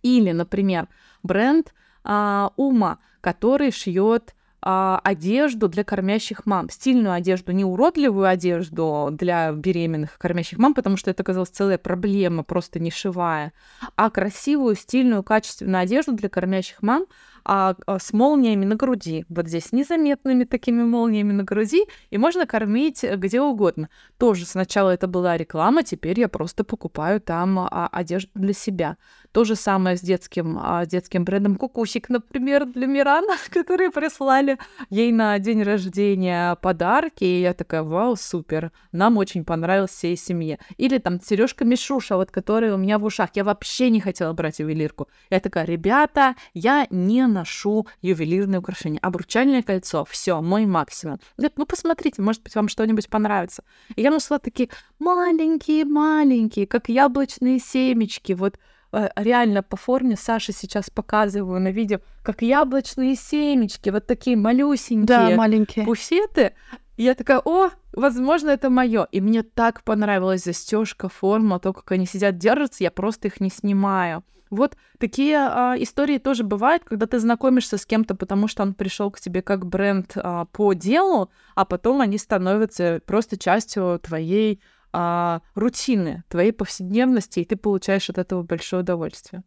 Или, 0.03 0.33
например, 0.33 0.89
бренд 1.23 1.73
а, 2.05 2.53
Ума, 2.57 2.99
который 3.21 3.71
шьет 3.71 4.35
а, 4.63 5.01
одежду 5.05 5.69
для 5.69 5.85
кормящих 5.85 6.47
мам. 6.47 6.69
Стильную 6.71 7.15
одежду, 7.15 7.53
не 7.53 7.65
уродливую 7.65 8.27
одежду 8.29 9.09
для 9.11 9.53
беременных 9.53 10.19
кормящих 10.19 10.59
мам, 10.59 10.75
потому 10.75 10.97
что 10.97 11.11
это 11.11 11.23
оказалась 11.23 11.49
целая 11.49 11.79
проблема, 11.79 12.43
просто 12.43 12.79
не 12.79 12.91
шивая, 12.91 13.53
а 13.97 14.11
красивую, 14.11 14.77
стильную, 14.77 15.23
качественную 15.23 15.83
одежду 15.83 16.13
для 16.13 16.29
кормящих 16.29 16.83
мам, 16.83 17.07
а, 17.45 17.75
а, 17.87 17.99
с 17.99 18.13
молниями 18.13 18.65
на 18.65 18.77
груди. 18.77 19.25
Вот 19.29 19.49
здесь 19.49 19.73
незаметными 19.73 20.45
такими 20.45 20.83
молниями 20.83 21.33
на 21.33 21.45
груди, 21.45 21.85
и 22.11 22.19
можно 22.19 22.47
кормить 22.47 23.03
где 23.03 23.41
угодно. 23.41 23.89
Тоже 24.19 24.47
сначала 24.47 24.91
это 24.91 25.07
была 25.07 25.37
реклама, 25.37 25.83
теперь 25.83 26.21
я 26.21 26.29
просто 26.29 26.65
покупаю 26.65 27.21
там 27.21 27.59
а, 27.59 27.89
одежду 27.93 28.31
для 28.35 28.53
себя. 28.53 28.97
То 29.33 29.45
же 29.45 29.55
самое 29.55 29.97
с 29.97 30.01
детским, 30.01 30.59
а, 30.61 30.85
детским 30.87 31.25
брендом 31.25 31.55
Кукусик, 31.55 32.09
например, 32.09 32.67
для 32.67 32.87
Мирана, 32.87 33.37
которые 33.51 33.91
прислали 33.91 34.59
ей 34.89 35.13
на 35.13 35.39
день 35.39 35.63
рождения 35.63 36.57
подарки. 36.57 37.25
И 37.25 37.41
я 37.41 37.55
такая, 37.55 37.83
вау, 37.83 38.17
супер, 38.17 38.73
нам 38.91 39.19
очень 39.19 39.45
понравилось 39.45 39.91
всей 39.91 40.17
семье. 40.17 40.59
Или 40.79 40.99
там 40.99 41.21
сережка 41.21 41.65
Мишуша, 41.65 42.17
вот 42.17 42.33
которая 42.33 42.75
у 42.75 42.79
меня 42.79 42.99
в 42.99 43.05
ушах. 43.05 43.31
Я 43.35 43.45
вообще 43.45 43.91
не 43.91 44.01
хотела 44.01 44.33
брать 44.33 44.59
ювелирку. 44.59 45.09
Я 45.31 45.39
такая, 45.39 45.65
ребята, 45.65 46.35
я 46.53 46.89
не 46.91 47.27
ношу 47.31 47.87
ювелирные 48.03 48.59
украшения. 48.59 48.99
Обручальное 49.01 49.63
кольцо, 49.63 50.05
все, 50.05 50.41
мой 50.41 50.67
максимум. 50.67 51.19
Говорит, 51.37 51.57
ну 51.57 51.67
посмотрите, 51.67 52.21
может 52.23 52.43
быть, 52.43 52.55
вам 52.55 52.69
что-нибудь 52.69 53.09
понравится. 53.09 53.65
И 53.97 54.03
я 54.03 54.11
нашла 54.11 54.39
такие 54.39 54.69
маленькие-маленькие, 54.99 56.67
как 56.67 56.89
яблочные 56.89 57.59
семечки, 57.59 58.33
вот 58.33 58.59
э, 58.93 59.09
реально 59.17 59.63
по 59.63 59.77
форме 59.77 60.17
Саши 60.17 60.53
сейчас 60.53 60.91
показываю 60.91 61.61
на 61.61 61.71
видео, 61.71 62.01
как 62.23 62.43
яблочные 62.43 63.15
семечки, 63.15 63.91
вот 63.91 64.07
такие 64.07 64.37
малюсенькие. 64.37 65.07
Да, 65.07 65.31
маленькие. 65.37 65.85
Буфеты. 65.85 66.53
И 66.97 67.05
я 67.05 67.15
такая, 67.15 67.41
о, 67.43 67.71
возможно, 67.93 68.51
это 68.51 68.69
мое. 68.69 69.09
И 69.11 69.23
мне 69.23 69.43
так 69.43 69.83
понравилась 69.85 70.45
застежка, 70.45 71.09
форма, 71.09 71.59
то, 71.59 71.73
как 71.73 71.91
они 71.93 72.05
сидят, 72.05 72.37
держатся, 72.37 72.85
я 72.85 72.91
просто 72.91 73.29
их 73.29 73.41
не 73.41 73.49
снимаю. 73.49 74.23
Вот 74.51 74.77
такие 74.99 75.39
а, 75.39 75.75
истории 75.79 76.19
тоже 76.19 76.43
бывают, 76.43 76.85
когда 76.85 77.07
ты 77.07 77.21
знакомишься 77.21 77.79
с 77.79 77.87
кем-то, 77.87 78.15
потому 78.15 78.49
что 78.49 78.65
он 78.65 78.75
пришел 78.75 79.11
к 79.11 79.21
тебе 79.21 79.43
как 79.43 79.65
бренд 79.65 80.13
а, 80.17 80.47
по 80.47 80.73
делу, 80.73 81.31
а 81.55 81.65
потом 81.65 82.01
они 82.01 82.19
становятся 82.19 83.01
просто 83.07 83.39
частью 83.39 84.01
твоей 84.03 84.61
а, 84.93 85.41
рутины, 85.55 86.25
твоей 86.29 86.53
повседневности, 86.53 87.41
и 87.41 87.45
ты 87.45 87.57
получаешь 87.57 88.11
от 88.11 88.19
этого 88.19 88.43
большое 88.43 88.83
удовольствие. 88.83 89.45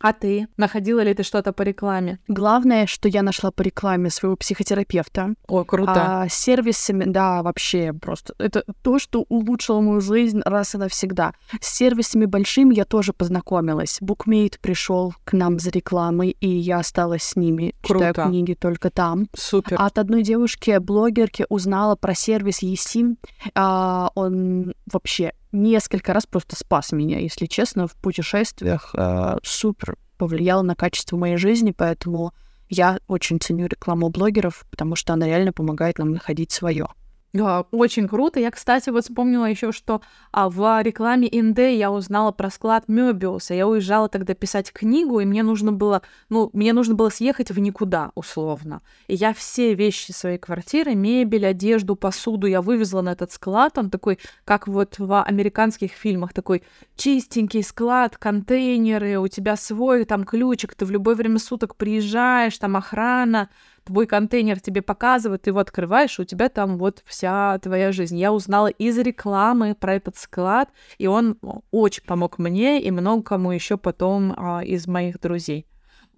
А 0.00 0.14
ты? 0.14 0.48
Находила 0.56 1.00
ли 1.00 1.12
ты 1.12 1.22
что-то 1.22 1.52
по 1.52 1.62
рекламе? 1.62 2.18
Главное, 2.26 2.86
что 2.86 3.08
я 3.08 3.22
нашла 3.22 3.50
по 3.50 3.62
рекламе 3.62 4.08
своего 4.10 4.36
психотерапевта. 4.36 5.34
О, 5.46 5.64
круто. 5.64 6.22
А, 6.22 6.28
сервисами, 6.28 7.04
да, 7.04 7.42
вообще 7.42 7.92
просто. 7.92 8.34
Это 8.38 8.64
то, 8.82 8.98
что 8.98 9.26
улучшило 9.28 9.80
мою 9.80 10.00
жизнь 10.00 10.40
раз 10.44 10.74
и 10.74 10.78
навсегда. 10.78 11.34
С 11.60 11.68
сервисами 11.76 12.24
большими 12.24 12.74
я 12.74 12.86
тоже 12.86 13.12
познакомилась. 13.12 13.98
Букмейт 14.00 14.58
пришел 14.60 15.14
к 15.24 15.34
нам 15.34 15.58
за 15.58 15.70
рекламой, 15.70 16.30
и 16.40 16.48
я 16.48 16.78
осталась 16.78 17.22
с 17.22 17.36
ними. 17.36 17.74
Круто. 17.82 18.08
Читаю 18.08 18.28
книги 18.30 18.54
только 18.54 18.90
там. 18.90 19.28
Супер. 19.34 19.76
От 19.78 19.98
одной 19.98 20.22
девушки, 20.22 20.78
блогерки, 20.78 21.44
узнала 21.50 21.94
про 21.96 22.14
сервис 22.14 22.62
eSIM. 22.62 23.16
А, 23.54 24.10
он 24.14 24.72
вообще 24.90 25.32
несколько 25.52 26.12
раз 26.12 26.26
просто 26.26 26.56
спас 26.56 26.92
меня, 26.92 27.18
если 27.18 27.46
честно, 27.46 27.86
в 27.86 27.94
путешествиях. 27.96 28.94
Э, 28.96 29.38
супер 29.42 29.96
повлиял 30.16 30.62
на 30.62 30.74
качество 30.74 31.16
моей 31.16 31.36
жизни, 31.36 31.72
поэтому 31.76 32.32
я 32.68 33.00
очень 33.08 33.40
ценю 33.40 33.66
рекламу 33.66 34.10
блогеров, 34.10 34.64
потому 34.70 34.94
что 34.94 35.12
она 35.12 35.26
реально 35.26 35.52
помогает 35.52 35.98
нам 35.98 36.12
находить 36.12 36.52
свое. 36.52 36.88
Да, 37.32 37.64
очень 37.70 38.08
круто. 38.08 38.40
Я, 38.40 38.50
кстати, 38.50 38.90
вот 38.90 39.04
вспомнила 39.04 39.44
еще, 39.44 39.70
что 39.70 40.00
а, 40.32 40.50
в 40.50 40.82
рекламе 40.82 41.28
Инде 41.30 41.76
я 41.76 41.92
узнала 41.92 42.32
про 42.32 42.50
склад 42.50 42.88
Мёбиуса. 42.88 43.54
Я 43.54 43.68
уезжала 43.68 44.08
тогда 44.08 44.34
писать 44.34 44.72
книгу, 44.72 45.20
и 45.20 45.24
мне 45.24 45.44
нужно 45.44 45.70
было, 45.70 46.02
ну, 46.28 46.50
мне 46.52 46.72
нужно 46.72 46.94
было 46.96 47.08
съехать 47.08 47.52
в 47.52 47.58
никуда, 47.60 48.10
условно. 48.16 48.82
И 49.06 49.14
я 49.14 49.32
все 49.32 49.74
вещи 49.74 50.10
своей 50.10 50.38
квартиры, 50.38 50.96
мебель, 50.96 51.46
одежду, 51.46 51.94
посуду 51.94 52.48
я 52.48 52.60
вывезла 52.62 53.00
на 53.00 53.10
этот 53.12 53.30
склад. 53.30 53.78
Он 53.78 53.90
такой, 53.90 54.18
как 54.44 54.66
вот 54.66 54.98
в 54.98 55.22
американских 55.22 55.92
фильмах, 55.92 56.32
такой 56.32 56.64
чистенький 56.96 57.62
склад, 57.62 58.16
контейнеры, 58.18 59.18
у 59.18 59.28
тебя 59.28 59.54
свой 59.54 60.04
там 60.04 60.24
ключик, 60.24 60.74
ты 60.74 60.84
в 60.84 60.90
любое 60.90 61.14
время 61.14 61.38
суток 61.38 61.76
приезжаешь, 61.76 62.58
там 62.58 62.76
охрана, 62.76 63.50
твой 63.90 64.06
контейнер 64.06 64.60
тебе 64.60 64.82
показывает, 64.82 65.42
ты 65.42 65.50
его 65.50 65.58
открываешь, 65.58 66.20
у 66.20 66.24
тебя 66.24 66.48
там 66.48 66.78
вот 66.78 67.02
вся 67.04 67.58
твоя 67.58 67.90
жизнь. 67.90 68.16
Я 68.16 68.32
узнала 68.32 68.68
из 68.68 68.96
рекламы 68.98 69.74
про 69.74 69.94
этот 69.94 70.16
склад, 70.16 70.70
и 70.98 71.08
он 71.08 71.38
очень 71.72 72.04
помог 72.04 72.38
мне 72.38 72.80
и 72.80 72.90
много 72.92 73.22
кому 73.22 73.50
еще 73.50 73.76
потом 73.76 74.32
а, 74.36 74.62
из 74.64 74.86
моих 74.86 75.20
друзей. 75.20 75.66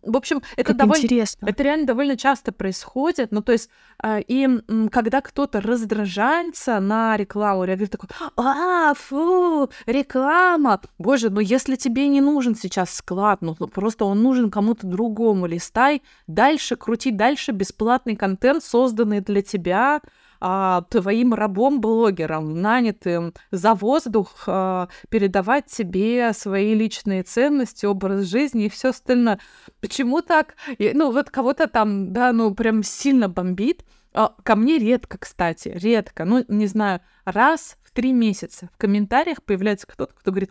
В 0.02 0.16
общем, 0.16 0.42
это 0.56 0.68
Как 0.68 0.76
довольно, 0.76 1.02
интересно. 1.04 1.46
это 1.46 1.62
реально 1.62 1.86
довольно 1.86 2.16
часто 2.16 2.52
происходит. 2.52 3.30
Ну, 3.30 3.40
то 3.40 3.52
есть, 3.52 3.70
э, 4.02 4.20
и 4.26 4.48
когда 4.90 5.20
кто-то 5.20 5.60
раздражается 5.60 6.80
на 6.80 7.16
рекламу, 7.16 7.60
говорю 7.62 7.86
такой, 7.86 8.08
а, 8.36 8.94
фу, 8.94 9.70
реклама. 9.86 10.80
Боже, 10.98 11.30
ну 11.30 11.40
если 11.40 11.76
тебе 11.76 12.08
не 12.08 12.20
нужен 12.20 12.54
сейчас 12.54 12.92
склад, 12.94 13.42
ну 13.42 13.56
ну, 13.58 13.68
просто 13.68 14.04
он 14.04 14.22
нужен 14.22 14.50
кому-то 14.50 14.86
другому, 14.86 15.46
листай 15.46 16.02
дальше, 16.26 16.76
крути 16.76 17.10
дальше 17.10 17.52
бесплатный 17.52 18.16
контент, 18.16 18.64
созданный 18.64 19.20
для 19.20 19.42
тебя, 19.42 20.00
а, 20.44 20.82
твоим 20.90 21.34
рабом-блогером, 21.34 22.60
нанятым 22.60 23.32
за 23.52 23.74
воздух, 23.74 24.42
а, 24.48 24.88
передавать 25.08 25.66
тебе 25.66 26.32
свои 26.32 26.74
личные 26.74 27.22
ценности, 27.22 27.86
образ 27.86 28.24
жизни 28.24 28.64
и 28.64 28.68
все 28.68 28.88
остальное. 28.88 29.38
Почему 29.80 30.20
так? 30.20 30.56
И, 30.78 30.90
ну, 30.94 31.12
вот 31.12 31.30
кого-то 31.30 31.68
там, 31.68 32.12
да, 32.12 32.32
ну, 32.32 32.52
прям 32.56 32.82
сильно 32.82 33.28
бомбит. 33.28 33.84
А, 34.12 34.34
ко 34.42 34.56
мне 34.56 34.78
редко, 34.78 35.16
кстати, 35.16 35.68
редко, 35.68 36.24
ну, 36.24 36.44
не 36.48 36.66
знаю, 36.66 37.02
раз 37.24 37.76
в 37.84 37.92
три 37.92 38.12
месяца 38.12 38.68
в 38.74 38.78
комментариях 38.78 39.44
появляется 39.44 39.86
кто-то, 39.86 40.12
кто 40.12 40.32
говорит, 40.32 40.50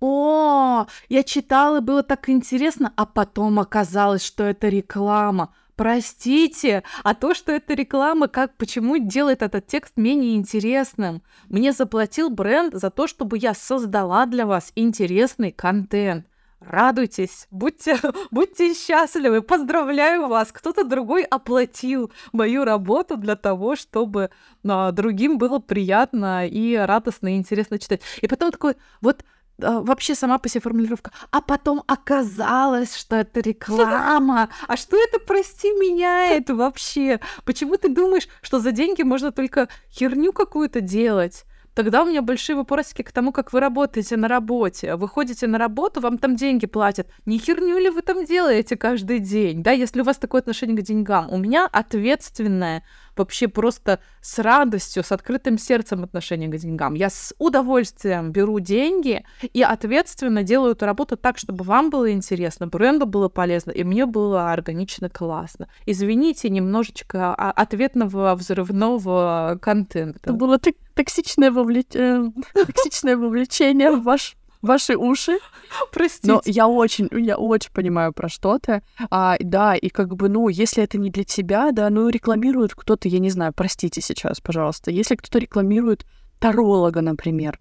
о, 0.00 0.86
я 1.10 1.22
читала, 1.22 1.80
было 1.80 2.02
так 2.02 2.30
интересно, 2.30 2.94
а 2.96 3.04
потом 3.04 3.60
оказалось, 3.60 4.24
что 4.24 4.44
это 4.44 4.68
реклама. 4.68 5.54
Простите, 5.76 6.84
а 7.02 7.14
то, 7.14 7.34
что 7.34 7.50
это 7.50 7.74
реклама, 7.74 8.28
как 8.28 8.56
почему 8.56 8.98
делает 8.98 9.42
этот 9.42 9.66
текст 9.66 9.96
менее 9.96 10.36
интересным? 10.36 11.22
Мне 11.48 11.72
заплатил 11.72 12.30
бренд 12.30 12.74
за 12.74 12.90
то, 12.90 13.08
чтобы 13.08 13.38
я 13.38 13.54
создала 13.54 14.26
для 14.26 14.46
вас 14.46 14.70
интересный 14.76 15.50
контент. 15.50 16.26
Радуйтесь, 16.60 17.46
будьте, 17.50 17.98
будьте 18.30 18.72
счастливы, 18.72 19.42
поздравляю 19.42 20.28
вас. 20.28 20.52
Кто-то 20.52 20.84
другой 20.84 21.24
оплатил 21.24 22.10
мою 22.32 22.64
работу 22.64 23.16
для 23.16 23.36
того, 23.36 23.76
чтобы 23.76 24.30
а, 24.66 24.92
другим 24.92 25.38
было 25.38 25.58
приятно 25.58 26.46
и 26.46 26.76
радостно 26.76 27.34
и 27.34 27.36
интересно 27.36 27.78
читать. 27.78 28.00
И 28.22 28.28
потом 28.28 28.50
такой, 28.50 28.76
вот 29.00 29.24
вообще 29.58 30.14
сама 30.14 30.38
по 30.38 30.48
себе 30.48 30.60
формулировка. 30.60 31.10
А 31.30 31.40
потом 31.40 31.82
оказалось, 31.86 32.96
что 32.96 33.16
это 33.16 33.40
реклама. 33.40 34.48
А 34.66 34.76
что 34.76 34.96
это, 34.96 35.18
прости, 35.18 35.68
меняет 35.72 36.50
вообще? 36.50 37.20
Почему 37.44 37.76
ты 37.76 37.88
думаешь, 37.88 38.28
что 38.42 38.58
за 38.58 38.72
деньги 38.72 39.02
можно 39.02 39.32
только 39.32 39.68
херню 39.90 40.32
какую-то 40.32 40.80
делать? 40.80 41.44
Тогда 41.74 42.04
у 42.04 42.06
меня 42.06 42.22
большие 42.22 42.54
вопросики 42.54 43.02
к 43.02 43.10
тому, 43.10 43.32
как 43.32 43.52
вы 43.52 43.58
работаете 43.58 44.16
на 44.16 44.28
работе. 44.28 44.94
Вы 44.94 45.08
ходите 45.08 45.48
на 45.48 45.58
работу, 45.58 46.00
вам 46.00 46.18
там 46.18 46.36
деньги 46.36 46.66
платят. 46.66 47.08
Не 47.26 47.38
херню 47.38 47.78
ли 47.78 47.90
вы 47.90 48.02
там 48.02 48.24
делаете 48.24 48.76
каждый 48.76 49.18
день? 49.18 49.62
Да, 49.64 49.72
если 49.72 50.00
у 50.00 50.04
вас 50.04 50.18
такое 50.18 50.40
отношение 50.40 50.76
к 50.76 50.82
деньгам. 50.82 51.28
У 51.32 51.36
меня 51.36 51.66
ответственное 51.66 52.84
вообще 53.16 53.48
просто 53.48 54.00
с 54.20 54.38
радостью, 54.38 55.04
с 55.04 55.12
открытым 55.12 55.58
сердцем 55.58 56.04
отношение 56.04 56.48
к 56.48 56.56
деньгам. 56.56 56.94
Я 56.94 57.10
с 57.10 57.34
удовольствием 57.38 58.32
беру 58.32 58.60
деньги 58.60 59.24
и 59.52 59.62
ответственно 59.62 60.42
делаю 60.42 60.72
эту 60.72 60.86
работу 60.86 61.16
так, 61.16 61.38
чтобы 61.38 61.64
вам 61.64 61.90
было 61.90 62.12
интересно, 62.12 62.66
бренду 62.66 63.06
было 63.06 63.28
полезно, 63.28 63.70
и 63.70 63.84
мне 63.84 64.06
было 64.06 64.52
органично 64.52 65.08
классно. 65.08 65.68
Извините, 65.86 66.48
немножечко 66.50 67.34
а, 67.34 67.50
ответного 67.50 68.34
взрывного 68.34 69.58
контента. 69.60 70.20
Это 70.22 70.32
было 70.32 70.58
токсичное, 70.94 71.50
вовлеч... 71.50 71.86
э, 71.94 72.30
токсичное 72.54 73.16
вовлечение 73.16 73.90
в 73.90 74.02
ваш 74.02 74.36
ваши 74.64 74.96
уши. 74.96 75.38
Простите. 75.92 76.28
Но 76.32 76.40
я 76.44 76.66
очень, 76.68 77.08
я 77.12 77.36
очень 77.36 77.70
понимаю 77.72 78.12
про 78.12 78.28
что 78.28 78.58
ты. 78.58 78.82
А, 79.10 79.36
да, 79.40 79.74
и 79.74 79.88
как 79.88 80.14
бы, 80.16 80.28
ну, 80.28 80.48
если 80.48 80.82
это 80.82 80.98
не 80.98 81.10
для 81.10 81.24
тебя, 81.24 81.72
да, 81.72 81.90
ну, 81.90 82.08
рекламирует 82.08 82.74
кто-то, 82.74 83.08
я 83.08 83.18
не 83.18 83.30
знаю, 83.30 83.52
простите 83.54 84.00
сейчас, 84.00 84.40
пожалуйста, 84.40 84.90
если 84.90 85.14
кто-то 85.16 85.38
рекламирует 85.38 86.06
таролога, 86.38 87.00
например, 87.00 87.58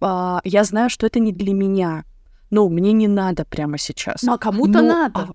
а, 0.00 0.40
я 0.44 0.64
знаю, 0.64 0.90
что 0.90 1.06
это 1.06 1.20
не 1.20 1.32
для 1.32 1.52
меня. 1.54 2.04
Ну, 2.50 2.68
мне 2.68 2.92
не 2.92 3.08
надо 3.08 3.44
прямо 3.44 3.78
сейчас. 3.78 4.22
Ну, 4.22 4.32
а 4.34 4.38
кому-то 4.38 4.82
Но, 4.82 4.82
надо. 4.82 5.20
а, 5.20 5.32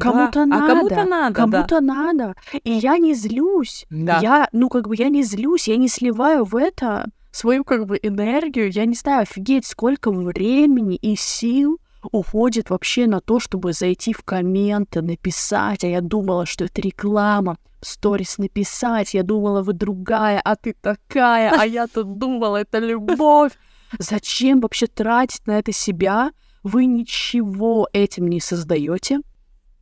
Кому-то 0.00 0.32
Да, 0.32 0.46
надо. 0.46 0.64
А 0.64 0.68
кому-то 0.68 1.04
надо, 1.04 1.34
Кому-то 1.34 1.80
надо. 1.80 2.34
И 2.64 2.70
я 2.72 2.96
не 2.98 3.14
злюсь. 3.14 3.86
да. 3.90 4.20
Я, 4.22 4.48
ну, 4.52 4.68
как 4.68 4.88
бы, 4.88 4.94
я 4.96 5.08
не 5.08 5.22
злюсь, 5.22 5.68
я 5.68 5.76
не 5.76 5.88
сливаю 5.88 6.44
в 6.44 6.56
это 6.56 7.10
свою, 7.32 7.64
как 7.64 7.86
бы, 7.86 7.98
энергию. 8.00 8.70
Я 8.70 8.84
не 8.84 8.94
знаю, 8.94 9.22
офигеть, 9.22 9.66
сколько 9.66 10.12
времени 10.12 10.96
и 10.96 11.16
сил 11.16 11.80
уходит 12.10 12.70
вообще 12.70 13.06
на 13.06 13.20
то, 13.20 13.40
чтобы 13.40 13.72
зайти 13.72 14.12
в 14.12 14.22
комменты, 14.22 15.02
написать, 15.02 15.84
а 15.84 15.88
я 15.88 16.00
думала, 16.00 16.46
что 16.46 16.64
это 16.64 16.80
реклама, 16.80 17.58
сторис 17.80 18.38
написать, 18.38 19.14
я 19.14 19.22
думала, 19.22 19.62
вы 19.62 19.72
другая, 19.72 20.40
а 20.44 20.56
ты 20.56 20.74
такая, 20.80 21.52
а 21.58 21.64
я 21.64 21.86
тут 21.86 22.18
думала, 22.18 22.58
это 22.58 22.78
любовь. 22.78 23.52
Зачем 23.98 24.60
вообще 24.60 24.86
тратить 24.86 25.46
на 25.46 25.58
это 25.58 25.72
себя? 25.72 26.32
Вы 26.62 26.86
ничего 26.86 27.88
этим 27.92 28.28
не 28.28 28.40
создаете. 28.40 29.20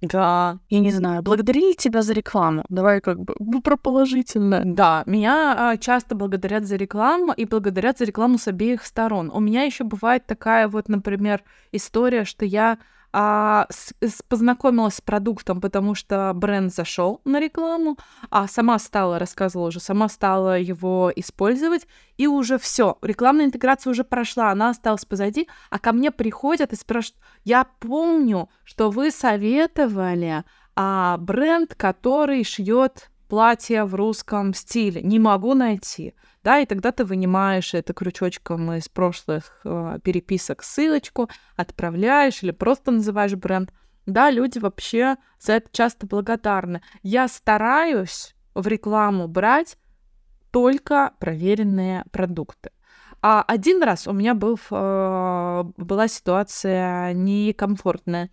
Да. 0.00 0.58
Я 0.70 0.80
не 0.80 0.90
знаю, 0.90 1.22
благодарили 1.22 1.74
тебя 1.74 2.02
за 2.02 2.14
рекламу? 2.14 2.64
Давай 2.68 3.00
как 3.00 3.20
бы 3.20 3.34
ну, 3.38 3.60
про 3.60 3.76
положительное. 3.76 4.62
Да, 4.64 5.02
меня 5.06 5.54
а, 5.58 5.76
часто 5.76 6.14
благодарят 6.14 6.64
за 6.64 6.76
рекламу 6.76 7.32
и 7.32 7.44
благодарят 7.44 7.98
за 7.98 8.04
рекламу 8.04 8.38
с 8.38 8.48
обеих 8.48 8.84
сторон. 8.84 9.30
У 9.32 9.40
меня 9.40 9.64
еще 9.64 9.84
бывает 9.84 10.26
такая 10.26 10.68
вот, 10.68 10.88
например, 10.88 11.42
история, 11.72 12.24
что 12.24 12.44
я 12.44 12.78
а, 13.12 13.66
с, 13.70 13.92
с, 14.00 14.22
познакомилась 14.22 14.96
с 14.96 15.00
продуктом, 15.00 15.60
потому 15.60 15.94
что 15.94 16.32
бренд 16.34 16.72
зашел 16.72 17.20
на 17.24 17.40
рекламу, 17.40 17.96
а 18.30 18.46
сама 18.46 18.78
стала, 18.78 19.18
рассказывала 19.18 19.68
уже, 19.68 19.80
сама 19.80 20.08
стала 20.08 20.58
его 20.58 21.12
использовать, 21.16 21.86
и 22.16 22.26
уже 22.26 22.58
все, 22.58 22.98
рекламная 23.02 23.46
интеграция 23.46 23.90
уже 23.90 24.04
прошла, 24.04 24.50
она 24.50 24.70
осталась 24.70 25.04
позади, 25.04 25.48
а 25.70 25.78
ко 25.78 25.92
мне 25.92 26.10
приходят 26.10 26.72
и 26.72 26.76
спрашивают, 26.76 27.20
я 27.44 27.64
помню, 27.80 28.48
что 28.64 28.90
вы 28.90 29.10
советовали 29.10 30.44
а, 30.76 31.16
бренд, 31.18 31.74
который 31.74 32.44
шьет 32.44 33.10
платье 33.28 33.84
в 33.84 33.94
русском 33.94 34.54
стиле, 34.54 35.02
не 35.02 35.18
могу 35.18 35.54
найти 35.54 36.14
да, 36.42 36.60
и 36.60 36.66
тогда 36.66 36.92
ты 36.92 37.04
вынимаешь 37.04 37.74
это 37.74 37.92
крючочком 37.92 38.72
из 38.72 38.88
прошлых 38.88 39.60
э, 39.64 39.98
переписок 40.02 40.62
ссылочку, 40.62 41.28
отправляешь 41.56 42.42
или 42.42 42.50
просто 42.50 42.90
называешь 42.90 43.34
бренд. 43.34 43.72
Да, 44.06 44.30
люди 44.30 44.58
вообще 44.58 45.16
за 45.38 45.54
это 45.54 45.68
часто 45.72 46.06
благодарны. 46.06 46.80
Я 47.02 47.28
стараюсь 47.28 48.34
в 48.54 48.66
рекламу 48.66 49.28
брать 49.28 49.76
только 50.50 51.12
проверенные 51.20 52.04
продукты. 52.10 52.70
А 53.22 53.42
один 53.42 53.82
раз 53.82 54.06
у 54.06 54.12
меня 54.12 54.34
был, 54.34 54.58
э, 54.70 55.64
была 55.76 56.08
ситуация 56.08 57.12
некомфортная, 57.12 58.30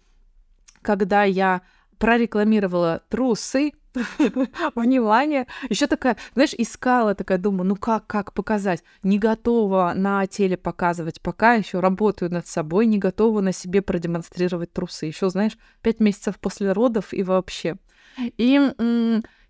когда 0.81 1.23
я 1.23 1.61
прорекламировала 1.97 3.01
трусы, 3.09 3.73
внимание. 4.75 5.47
Еще 5.69 5.87
такая, 5.87 6.17
знаешь, 6.33 6.53
искала 6.57 7.15
такая, 7.15 7.37
думаю, 7.37 7.67
ну 7.67 7.75
как, 7.75 8.07
как 8.07 8.33
показать? 8.33 8.83
Не 9.03 9.19
готова 9.19 9.93
на 9.95 10.25
теле 10.27 10.57
показывать, 10.57 11.21
пока 11.21 11.53
еще 11.53 11.79
работаю 11.79 12.31
над 12.31 12.47
собой, 12.47 12.85
не 12.85 12.97
готова 12.97 13.41
на 13.41 13.51
себе 13.51 13.81
продемонстрировать 13.81 14.73
трусы. 14.73 15.05
Еще, 15.07 15.29
знаешь, 15.29 15.57
пять 15.81 15.99
месяцев 15.99 16.39
после 16.39 16.71
родов 16.71 17.13
и 17.13 17.23
вообще. 17.23 17.77
И 18.17 18.59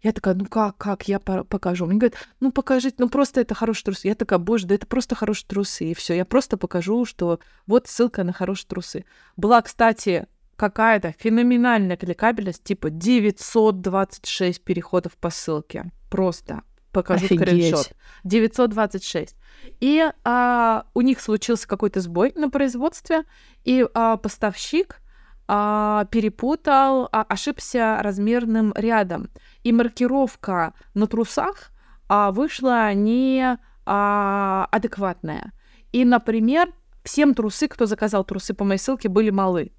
я 0.04 0.12
такая, 0.12 0.36
ну 0.36 0.46
как, 0.46 0.78
как 0.78 1.08
я 1.08 1.20
покажу? 1.20 1.86
Мне 1.86 1.98
говорят, 1.98 2.18
ну 2.40 2.52
покажите, 2.52 2.96
ну 3.00 3.10
просто 3.10 3.42
это 3.42 3.56
хорошие 3.56 3.86
трусы. 3.86 4.08
Я 4.08 4.16
такая, 4.16 4.40
боже, 4.40 4.68
да 4.68 4.76
это 4.76 4.86
просто 4.86 5.16
хорошие 5.16 5.48
трусы. 5.48 5.86
И 5.92 5.94
все, 5.96 6.14
я 6.14 6.26
просто 6.26 6.58
покажу, 6.58 7.06
что 7.06 7.40
вот 7.66 7.88
ссылка 7.88 8.24
на 8.24 8.34
хорошие 8.34 8.68
трусы. 8.68 9.06
Была, 9.36 9.62
кстати, 9.62 10.28
какая-то 10.58 11.14
феноменальная 11.18 11.96
кликабельность, 11.96 12.64
типа 12.64 12.90
926 12.90 14.62
переходов 14.64 15.16
по 15.18 15.30
ссылке. 15.30 15.92
Просто 16.10 16.64
покажу 16.92 17.26
Офигеть. 17.26 17.48
скриншот. 17.48 17.92
926. 18.24 19.36
И 19.80 20.04
а, 20.24 20.86
у 20.94 21.02
них 21.02 21.22
случился 21.22 21.68
какой-то 21.68 22.02
сбой 22.02 22.34
на 22.36 22.50
производстве, 22.50 23.24
и 23.64 23.86
а, 23.94 24.18
поставщик 24.18 25.00
а, 25.48 26.06
перепутал, 26.06 27.08
а, 27.12 27.24
ошибся 27.24 28.00
размерным 28.02 28.74
рядом. 28.76 29.30
И 29.64 29.72
маркировка 29.72 30.74
на 30.96 31.08
трусах 31.08 31.72
а, 32.10 32.32
вышла 32.32 32.94
не 32.94 33.58
а, 33.86 34.68
адекватная. 34.72 35.54
И, 35.92 36.04
например, 36.04 36.74
всем 37.04 37.34
трусы, 37.34 37.68
кто 37.68 37.86
заказал 37.86 38.26
трусы 38.26 38.54
по 38.54 38.66
моей 38.66 38.80
ссылке, 38.80 39.08
были 39.08 39.30
малы. 39.30 39.72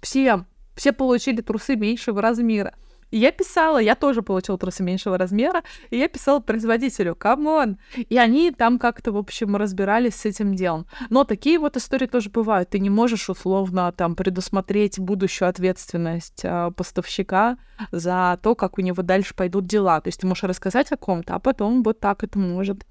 Всем. 0.00 0.46
Все 0.74 0.92
получили 0.92 1.40
трусы 1.40 1.76
меньшего 1.76 2.22
размера. 2.22 2.74
И 3.10 3.18
я 3.18 3.32
писала, 3.32 3.78
я 3.78 3.96
тоже 3.96 4.22
получила 4.22 4.56
трусы 4.56 4.82
меньшего 4.82 5.18
размера, 5.18 5.62
и 5.90 5.98
я 5.98 6.08
писала 6.08 6.38
производителю, 6.38 7.16
come 7.16 7.51
on. 7.51 7.78
И 7.96 8.16
они 8.16 8.52
там 8.52 8.78
как-то, 8.78 9.10
в 9.12 9.16
общем, 9.16 9.56
разбирались 9.56 10.14
с 10.14 10.26
этим 10.26 10.54
делом. 10.54 10.86
Но 11.10 11.24
такие 11.24 11.58
вот 11.58 11.76
истории 11.76 12.06
тоже 12.06 12.30
бывают. 12.30 12.70
Ты 12.70 12.78
не 12.78 12.90
можешь 12.90 13.28
условно 13.28 13.92
там 13.92 14.14
предусмотреть 14.14 15.00
будущую 15.00 15.48
ответственность 15.48 16.44
э, 16.44 16.70
поставщика 16.76 17.58
за 17.90 18.38
то, 18.42 18.54
как 18.54 18.78
у 18.78 18.80
него 18.80 19.02
дальше 19.02 19.34
пойдут 19.34 19.66
дела. 19.66 20.00
То 20.00 20.08
есть 20.08 20.20
ты 20.20 20.26
можешь 20.26 20.44
рассказать 20.44 20.92
о 20.92 20.96
ком-то, 20.96 21.34
а 21.34 21.38
потом 21.40 21.82
вот 21.82 21.98
так 21.98 22.22
это 22.22 22.38
может 22.38 22.84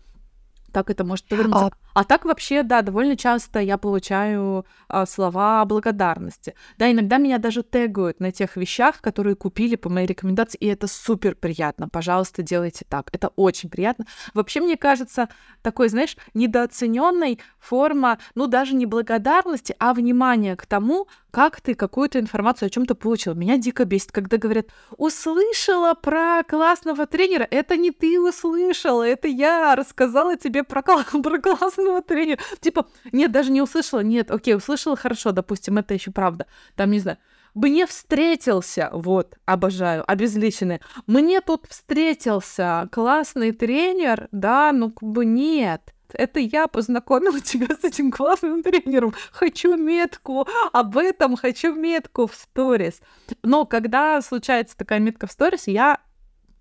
так 0.69 0.89
это 0.89 1.03
может 1.03 1.27
повернуться. 1.27 1.67
А... 1.67 1.71
а 2.01 2.03
так 2.03 2.25
вообще, 2.25 2.63
да, 2.63 2.81
довольно 2.81 3.15
часто 3.15 3.59
я 3.59 3.77
получаю 3.77 4.65
а, 4.87 5.05
слова 5.05 5.65
благодарности. 5.65 6.55
Да, 6.77 6.91
иногда 6.91 7.17
меня 7.17 7.37
даже 7.37 7.63
тегают 7.63 8.19
на 8.19 8.31
тех 8.31 8.55
вещах, 8.55 9.01
которые 9.01 9.35
купили 9.35 9.75
по 9.75 9.89
моей 9.89 10.07
рекомендации, 10.07 10.57
и 10.57 10.67
это 10.67 10.87
супер 10.87 11.35
приятно. 11.35 11.89
Пожалуйста, 11.89 12.43
делайте 12.43 12.85
так. 12.87 13.09
Это 13.11 13.29
очень 13.35 13.69
приятно. 13.69 14.05
Вообще, 14.33 14.61
мне 14.61 14.77
кажется, 14.77 15.29
такой, 15.61 15.89
знаешь, 15.89 16.15
недооцененной 16.33 17.39
форма, 17.59 18.19
ну, 18.35 18.47
даже 18.47 18.75
не 18.75 18.85
благодарности, 18.85 19.75
а 19.79 19.93
внимания 19.93 20.55
к 20.55 20.65
тому, 20.65 21.07
как 21.31 21.61
ты 21.61 21.75
какую-то 21.75 22.19
информацию 22.19 22.67
о 22.67 22.69
чем-то 22.69 22.95
получил. 22.95 23.35
Меня 23.35 23.57
дико 23.57 23.85
бесит, 23.85 24.11
когда 24.11 24.37
говорят, 24.37 24.67
услышала 24.97 25.93
про 25.93 26.43
классного 26.43 27.05
тренера. 27.05 27.47
Это 27.49 27.77
не 27.77 27.91
ты 27.91 28.19
услышала, 28.19 29.07
это 29.07 29.27
я 29.27 29.75
рассказала 29.75 30.37
тебе 30.37 30.63
про, 30.63 30.81
про 30.83 31.39
классного 31.39 32.01
тренера. 32.01 32.39
Типа, 32.59 32.87
нет, 33.11 33.31
даже 33.31 33.51
не 33.51 33.61
услышала. 33.61 34.01
Нет, 34.01 34.31
окей, 34.31 34.55
услышала, 34.55 34.95
хорошо, 34.95 35.31
допустим, 35.31 35.77
это 35.77 35.93
еще 35.93 36.11
правда. 36.11 36.47
Там, 36.75 36.91
не 36.91 36.99
знаю, 36.99 37.17
мне 37.53 37.85
встретился, 37.85 38.89
вот, 38.93 39.37
обожаю, 39.45 40.09
обезличенный, 40.09 40.81
мне 41.07 41.41
тут 41.41 41.65
встретился 41.67 42.87
классный 42.91 43.51
тренер, 43.51 44.27
да, 44.31 44.71
ну, 44.71 44.91
как 44.91 45.09
бы 45.09 45.25
нет 45.25 45.93
это 46.13 46.39
я 46.39 46.67
познакомила 46.67 47.39
тебя 47.41 47.67
с 47.75 47.83
этим 47.83 48.11
классным 48.11 48.63
тренером. 48.63 49.13
Хочу 49.31 49.75
метку 49.75 50.47
об 50.73 50.97
этом, 50.97 51.35
хочу 51.35 51.73
метку 51.73 52.27
в 52.27 52.35
сторис. 52.35 53.01
Но 53.43 53.65
когда 53.65 54.21
случается 54.21 54.77
такая 54.77 54.99
метка 54.99 55.27
в 55.27 55.31
сторис, 55.31 55.67
я 55.67 55.99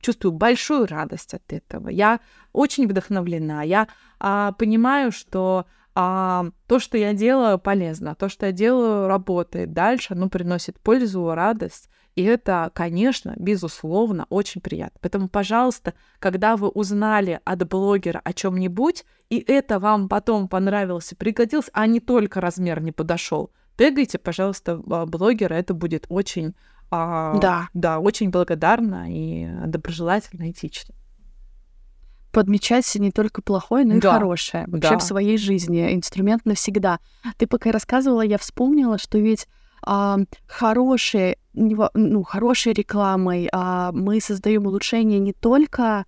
чувствую 0.00 0.32
большую 0.32 0.86
радость 0.86 1.34
от 1.34 1.52
этого. 1.52 1.88
Я 1.88 2.20
очень 2.52 2.86
вдохновлена. 2.86 3.62
Я 3.62 3.88
а, 4.20 4.52
понимаю, 4.52 5.12
что 5.12 5.66
а, 5.94 6.46
то, 6.66 6.78
что 6.78 6.96
я 6.96 7.12
делаю, 7.12 7.58
полезно. 7.58 8.14
То, 8.14 8.28
что 8.28 8.46
я 8.46 8.52
делаю, 8.52 9.08
работает 9.08 9.72
дальше, 9.72 10.14
оно 10.14 10.28
приносит 10.28 10.78
пользу, 10.80 11.34
радость. 11.34 11.90
И 12.18 12.22
это, 12.24 12.72
конечно, 12.74 13.34
безусловно, 13.36 14.26
очень 14.28 14.60
приятно. 14.60 14.98
Поэтому, 15.00 15.28
пожалуйста, 15.28 15.94
когда 16.18 16.56
вы 16.56 16.66
узнали 16.66 17.40
от 17.44 17.68
блогера 17.68 18.20
о 18.24 18.32
чем-нибудь, 18.32 19.04
и 19.30 19.38
это 19.38 19.78
вам 19.78 20.08
потом 20.08 20.48
понравилось 20.48 21.12
и 21.12 21.14
пригодилось, 21.14 21.70
а 21.72 21.86
не 21.86 22.00
только 22.00 22.40
размер 22.40 22.82
не 22.82 22.90
подошел, 22.90 23.52
тегайте, 23.76 24.18
пожалуйста, 24.18 24.82
а, 24.90 25.06
блогера, 25.06 25.54
это 25.54 25.74
будет 25.74 26.06
очень, 26.08 26.56
а, 26.90 27.38
да. 27.38 27.68
да, 27.72 28.00
очень 28.00 28.30
благодарно 28.30 29.06
и 29.08 29.48
доброжелательно, 29.68 30.50
этично 30.50 30.96
подмечать 32.32 32.92
не 32.96 33.12
только 33.12 33.42
плохое, 33.42 33.84
но 33.84 33.94
и 33.94 34.00
да. 34.00 34.14
хорошее 34.14 34.64
вообще 34.66 34.90
да. 34.90 34.98
в 34.98 35.02
своей 35.02 35.38
жизни. 35.38 35.94
Инструмент 35.94 36.44
навсегда. 36.44 36.98
Ты 37.36 37.46
пока 37.46 37.70
рассказывала, 37.72 38.22
я 38.22 38.38
вспомнила, 38.38 38.98
что 38.98 39.18
ведь 39.18 39.46
а, 39.82 40.18
хорошей, 40.46 41.38
ну, 41.94 42.22
хорошей 42.22 42.72
рекламой 42.72 43.48
а, 43.52 43.92
мы 43.92 44.20
создаем 44.20 44.66
улучшение 44.66 45.18
не 45.18 45.32
только 45.32 46.04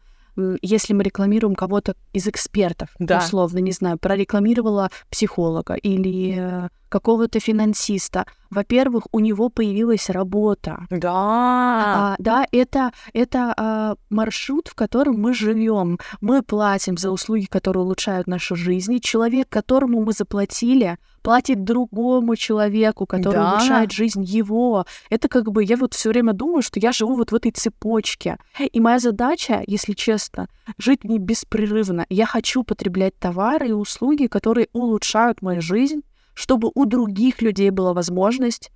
если 0.63 0.95
мы 0.95 1.03
рекламируем 1.03 1.55
кого-то 1.55 1.95
из 2.15 2.27
экспертов, 2.27 2.89
да. 2.99 3.19
условно, 3.19 3.59
не 3.59 3.73
знаю, 3.73 3.99
прорекламировала 3.99 4.91
психолога 5.11 5.75
или 5.75 6.37
э, 6.39 6.69
какого-то 6.91 7.41
финансиста. 7.41 8.27
Во-первых, 8.51 9.05
у 9.13 9.21
него 9.21 9.49
появилась 9.49 10.11
работа. 10.11 10.87
Да. 10.91 11.13
А, 11.15 12.17
да, 12.19 12.47
это, 12.51 12.93
это 13.15 13.55
а, 13.57 13.95
маршрут, 14.11 14.69
в 14.69 14.75
котором 14.75 15.21
мы 15.21 15.33
живем. 15.33 15.99
Мы 16.21 16.43
платим 16.43 16.99
за 16.99 17.11
услуги, 17.11 17.47
которые 17.47 17.85
улучшают 17.85 18.27
нашу 18.27 18.57
жизнь. 18.57 18.99
Человек, 19.01 19.49
которому 19.49 20.05
мы 20.05 20.13
заплатили, 20.13 20.99
платит 21.23 21.63
другому 21.63 22.35
человеку, 22.35 23.07
который 23.07 23.37
да. 23.37 23.53
улучшает 23.53 23.93
жизнь 23.93 24.25
его. 24.25 24.85
Это 25.11 25.29
как 25.29 25.51
бы 25.53 25.63
я 25.63 25.77
вот 25.77 25.95
все 25.95 26.09
время 26.09 26.33
думаю, 26.33 26.63
что 26.63 26.81
я 26.81 26.91
живу 26.91 27.15
вот 27.15 27.31
в 27.31 27.35
этой 27.35 27.53
цепочке. 27.53 28.37
И 28.59 28.81
моя 28.81 28.99
задача, 28.99 29.63
если 29.67 29.93
честно, 29.93 30.49
жить 30.77 31.05
не 31.05 31.19
беспрерывно. 31.19 32.05
Я 32.09 32.27
хочу 32.27 32.65
потреблять 32.65 33.17
товары 33.17 33.69
и 33.69 33.73
услуги, 33.73 34.27
которые 34.27 34.69
улучшают 34.73 35.41
мою 35.41 35.61
жизнь, 35.63 36.03
чтобы 36.41 36.71
у 36.75 36.87
других 36.87 37.43
людей 37.43 37.69
была 37.69 37.93
возможность 37.93 38.73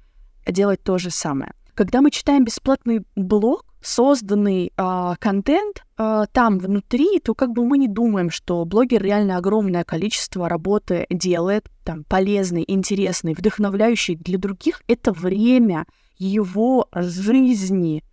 делать 0.46 0.82
то 0.82 0.98
же 0.98 1.08
самое. 1.08 1.54
Когда 1.72 2.02
мы 2.02 2.10
читаем 2.10 2.44
бесплатный 2.44 3.00
блог, 3.16 3.64
созданный 3.80 4.70
э, 4.76 5.14
контент 5.18 5.82
э, 5.96 6.24
там 6.30 6.58
внутри, 6.58 7.20
то 7.20 7.34
как 7.34 7.52
бы 7.52 7.64
мы 7.64 7.78
не 7.78 7.88
думаем, 7.88 8.28
что 8.28 8.66
блогер 8.66 9.02
реально 9.02 9.38
огромное 9.38 9.82
количество 9.82 10.46
работы 10.46 11.06
делает, 11.08 11.66
там 11.84 12.04
полезный, 12.04 12.64
интересный, 12.68 13.32
вдохновляющий 13.32 14.16
для 14.16 14.36
других. 14.38 14.82
Это 14.86 15.12
время 15.12 15.86
его 16.18 16.86
жизни. 16.94 18.04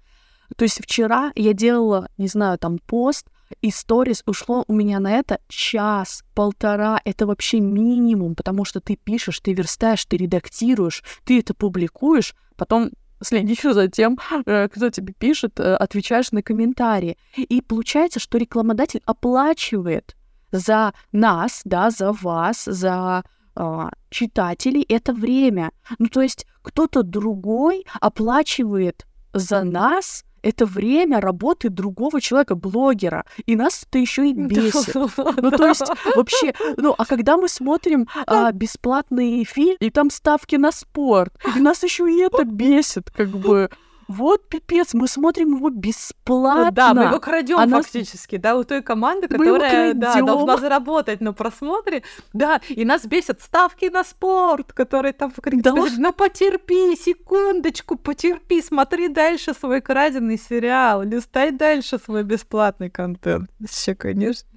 То 0.55 0.63
есть 0.63 0.81
вчера 0.81 1.33
я 1.35 1.51
делала, 1.51 2.07
не 2.17 2.27
знаю, 2.27 2.57
там 2.57 2.79
пост, 2.79 3.27
и 3.61 3.71
сторис 3.71 4.23
ушло 4.25 4.63
у 4.67 4.73
меня 4.73 4.99
на 4.99 5.11
это 5.11 5.39
час, 5.47 6.23
полтора. 6.33 7.01
Это 7.05 7.25
вообще 7.25 7.59
минимум, 7.59 8.35
потому 8.35 8.65
что 8.65 8.79
ты 8.79 8.95
пишешь, 8.95 9.39
ты 9.39 9.53
верстаешь, 9.53 10.05
ты 10.05 10.17
редактируешь, 10.17 11.03
ты 11.23 11.39
это 11.39 11.53
публикуешь, 11.53 12.35
потом 12.55 12.91
следишь 13.21 13.61
за 13.61 13.87
тем, 13.87 14.17
э, 14.45 14.67
кто 14.67 14.89
тебе 14.89 15.13
пишет, 15.13 15.59
э, 15.59 15.75
отвечаешь 15.75 16.31
на 16.31 16.41
комментарии. 16.41 17.17
И 17.35 17.61
получается, 17.61 18.19
что 18.19 18.37
рекламодатель 18.37 19.01
оплачивает 19.05 20.15
за 20.51 20.93
нас, 21.11 21.61
да, 21.63 21.91
за 21.91 22.11
вас, 22.11 22.65
за 22.65 23.23
э, 23.55 23.89
читателей 24.09 24.85
это 24.89 25.13
время. 25.13 25.71
Ну, 25.99 26.07
то 26.07 26.21
есть 26.21 26.45
кто-то 26.61 27.03
другой 27.03 27.85
оплачивает 27.99 29.05
за 29.33 29.63
нас 29.63 30.23
это 30.41 30.65
время 30.65 31.19
работы 31.19 31.69
другого 31.69 32.21
человека, 32.21 32.55
блогера. 32.55 33.25
И 33.45 33.55
нас 33.55 33.83
это 33.87 33.99
еще 33.99 34.29
и 34.29 34.33
бесит. 34.33 34.95
Ну, 34.95 35.51
то 35.51 35.67
есть, 35.67 35.83
вообще, 36.15 36.53
ну, 36.77 36.93
а 36.97 37.05
когда 37.05 37.37
мы 37.37 37.47
смотрим 37.47 38.07
а, 38.25 38.51
бесплатный 38.51 39.43
фильм, 39.43 39.77
и 39.79 39.89
там 39.89 40.09
ставки 40.09 40.55
на 40.55 40.71
спорт, 40.71 41.33
и 41.55 41.59
нас 41.59 41.83
еще 41.83 42.11
и 42.11 42.19
это 42.19 42.43
бесит, 42.43 43.09
как 43.11 43.29
бы. 43.29 43.69
Вот 44.11 44.49
пипец, 44.49 44.93
мы 44.93 45.07
смотрим 45.07 45.55
его 45.55 45.69
бесплатно. 45.69 46.71
Да, 46.71 46.93
мы 46.93 47.03
его 47.03 47.19
крадем 47.19 47.57
а 47.57 47.67
фактически, 47.67 48.37
да, 48.37 48.57
у 48.57 48.63
той 48.63 48.81
команды, 48.81 49.27
которая 49.27 49.93
да, 49.93 50.21
должна 50.21 50.57
заработать 50.57 51.21
на 51.21 51.33
просмотре. 51.33 52.03
Да, 52.33 52.59
и 52.67 52.83
нас 52.85 53.05
бесят 53.05 53.41
ставки 53.41 53.85
на 53.85 54.03
спорт, 54.03 54.73
которые 54.73 55.13
там 55.13 55.31
да. 55.43 55.73
ну 55.97 56.13
потерпи, 56.13 56.95
секундочку, 56.95 57.95
потерпи, 57.95 58.61
смотри 58.61 59.07
дальше 59.07 59.53
свой 59.53 59.81
краденый 59.81 60.37
сериал, 60.37 61.03
листай 61.03 61.51
дальше 61.51 61.97
свой 61.97 62.23
бесплатный 62.23 62.89
контент. 62.89 63.49
Все, 63.65 63.95
конечно. 63.95 64.47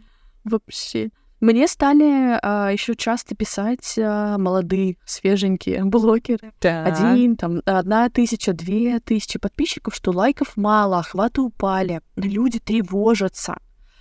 Вообще. 0.44 1.10
Мне 1.44 1.68
стали 1.68 2.38
а, 2.40 2.70
еще 2.72 2.94
часто 2.94 3.34
писать 3.34 3.98
а, 3.98 4.38
молодые, 4.38 4.96
свеженькие 5.04 5.84
блогеры. 5.84 6.54
Да. 6.62 6.84
Один, 6.84 7.36
там, 7.36 7.60
одна 7.66 8.08
тысяча, 8.08 8.54
две 8.54 8.98
тысячи 8.98 9.38
подписчиков, 9.38 9.94
что 9.94 10.10
лайков 10.12 10.56
мало, 10.56 11.00
охваты 11.00 11.42
упали. 11.42 12.00
Люди 12.16 12.60
тревожатся. 12.60 13.58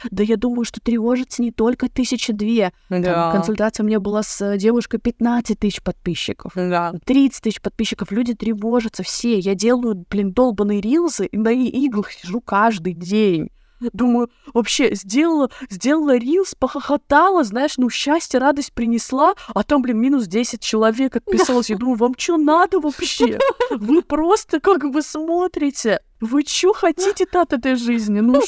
Да 0.09 0.23
я 0.23 0.37
думаю, 0.37 0.63
что 0.63 0.79
тревожится 0.79 1.41
не 1.41 1.51
только 1.51 1.89
тысяча 1.89 2.31
две. 2.31 2.71
Да. 2.89 3.01
Там, 3.01 3.31
консультация 3.33 3.83
у 3.83 3.87
меня 3.87 3.99
была 3.99 4.23
с 4.23 4.57
девушкой 4.57 5.01
15 5.01 5.59
тысяч 5.59 5.81
подписчиков. 5.83 6.53
Да. 6.55 6.93
30 7.03 7.43
тысяч 7.43 7.61
подписчиков. 7.61 8.09
Люди 8.13 8.33
тревожатся 8.33 9.03
все. 9.03 9.37
Я 9.37 9.53
делаю, 9.53 10.05
блин, 10.09 10.31
долбанные 10.31 10.79
рилзы 10.79 11.25
и 11.25 11.37
на 11.37 11.49
иглах 11.49 12.13
сижу 12.13 12.39
каждый 12.39 12.93
день. 12.93 13.49
Думаю, 13.91 14.29
вообще, 14.53 14.93
сделала, 14.95 15.49
сделала 15.69 16.15
рилс, 16.15 16.55
похохотала, 16.55 17.43
знаешь, 17.43 17.77
ну, 17.77 17.89
счастье, 17.89 18.39
радость 18.39 18.73
принесла, 18.73 19.33
а 19.53 19.63
там, 19.63 19.81
блин, 19.81 19.99
минус 19.99 20.27
10 20.27 20.61
человек 20.61 21.15
отписалось. 21.15 21.69
Я 21.69 21.77
думаю, 21.77 21.97
вам 21.97 22.13
что 22.17 22.37
надо 22.37 22.79
вообще? 22.79 23.39
Вы 23.69 24.01
просто 24.01 24.59
как 24.59 24.89
бы 24.89 25.01
смотрите. 25.01 25.99
Вы 26.21 26.43
что 26.45 26.73
хотите 26.73 27.25
от 27.33 27.51
этой 27.51 27.75
жизни? 27.75 28.21
Ну, 28.21 28.41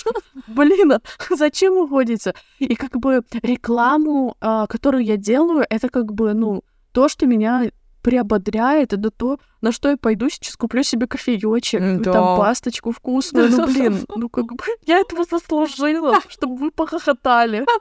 блин, 0.48 0.94
а 0.94 1.02
зачем 1.36 1.78
уходите? 1.78 2.34
И 2.60 2.76
как 2.76 2.98
бы 2.98 3.22
рекламу, 3.42 4.38
а, 4.40 4.66
которую 4.68 5.04
я 5.04 5.18
делаю, 5.18 5.66
это 5.70 5.90
как 5.90 6.14
бы, 6.14 6.34
ну, 6.34 6.64
то, 6.94 7.10
что 7.10 7.26
меня 7.26 7.70
приободряет, 8.06 8.94
это 8.94 9.10
то, 9.10 9.40
на 9.62 9.72
что 9.72 9.90
я 9.90 9.98
пойду 9.98 10.30
сейчас 10.30 10.56
куплю 10.56 10.84
себе 10.84 11.08
кофеечек, 11.08 12.02
да. 12.02 12.14
там 12.14 12.38
пасточку 12.38 12.92
вкусную, 12.92 13.50
ну 13.50 13.66
блин, 13.66 14.06
ну 14.16 14.30
как 14.30 14.46
бы 14.46 14.64
я 14.86 15.00
этого 15.00 15.26
заслужила, 15.26 16.20
чтобы 16.30 16.56
вы 16.58 16.72
похохотали. 16.72 17.66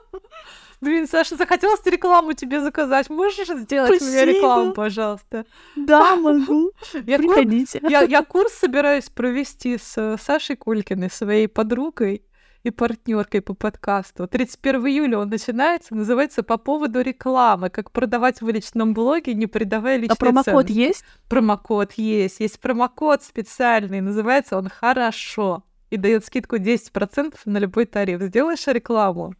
Блин, 0.81 1.07
Саша, 1.07 1.37
захотелось 1.37 1.83
рекламу 1.85 2.33
тебе 2.33 2.59
заказать. 2.59 3.09
Можешь 3.09 3.47
сделать 3.47 3.95
Спасибо. 3.95 4.11
мне 4.11 4.25
рекламу, 4.25 4.73
пожалуйста? 4.73 5.45
Да, 5.75 6.17
могу. 6.17 6.71
Я 7.07 7.17
Приходите. 7.17 7.79
Кур... 7.79 7.89
Я, 7.89 8.01
я 8.01 8.23
курс 8.23 8.53
собираюсь 8.53 9.09
провести 9.09 9.77
с 9.77 10.17
Сашей 10.21 10.57
Кулькиной, 10.57 11.09
своей 11.09 11.47
подругой 11.47 12.23
и 12.65 12.71
партнеркой 12.71 13.41
по 13.41 13.53
подкасту. 13.53 14.27
31 14.27 14.87
июля 14.87 15.19
он 15.19 15.29
начинается, 15.29 15.93
называется 15.93 16.41
«По 16.41 16.57
поводу 16.57 17.01
рекламы. 17.01 17.69
Как 17.69 17.91
продавать 17.91 18.41
в 18.41 18.49
личном 18.49 18.95
блоге, 18.95 19.35
не 19.35 19.45
придавая 19.45 19.97
личной 19.97 20.13
А 20.13 20.15
промокод 20.15 20.67
цены. 20.67 20.75
есть? 20.75 21.05
Промокод 21.29 21.93
есть. 21.93 22.39
Есть 22.39 22.59
промокод 22.59 23.21
специальный, 23.21 24.01
называется 24.01 24.57
он 24.57 24.69
«Хорошо» 24.69 25.63
и 25.91 25.97
дает 25.97 26.25
скидку 26.25 26.55
10% 26.55 27.35
на 27.45 27.59
любой 27.59 27.85
тариф. 27.85 28.19
Сделаешь 28.21 28.65
рекламу? 28.65 29.35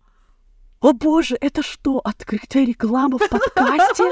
О 0.81 0.93
боже, 0.93 1.35
это 1.41 1.63
что, 1.63 1.99
открытая 2.03 2.63
реклама 2.63 3.17
в 3.17 3.27
подкасте? 3.27 4.03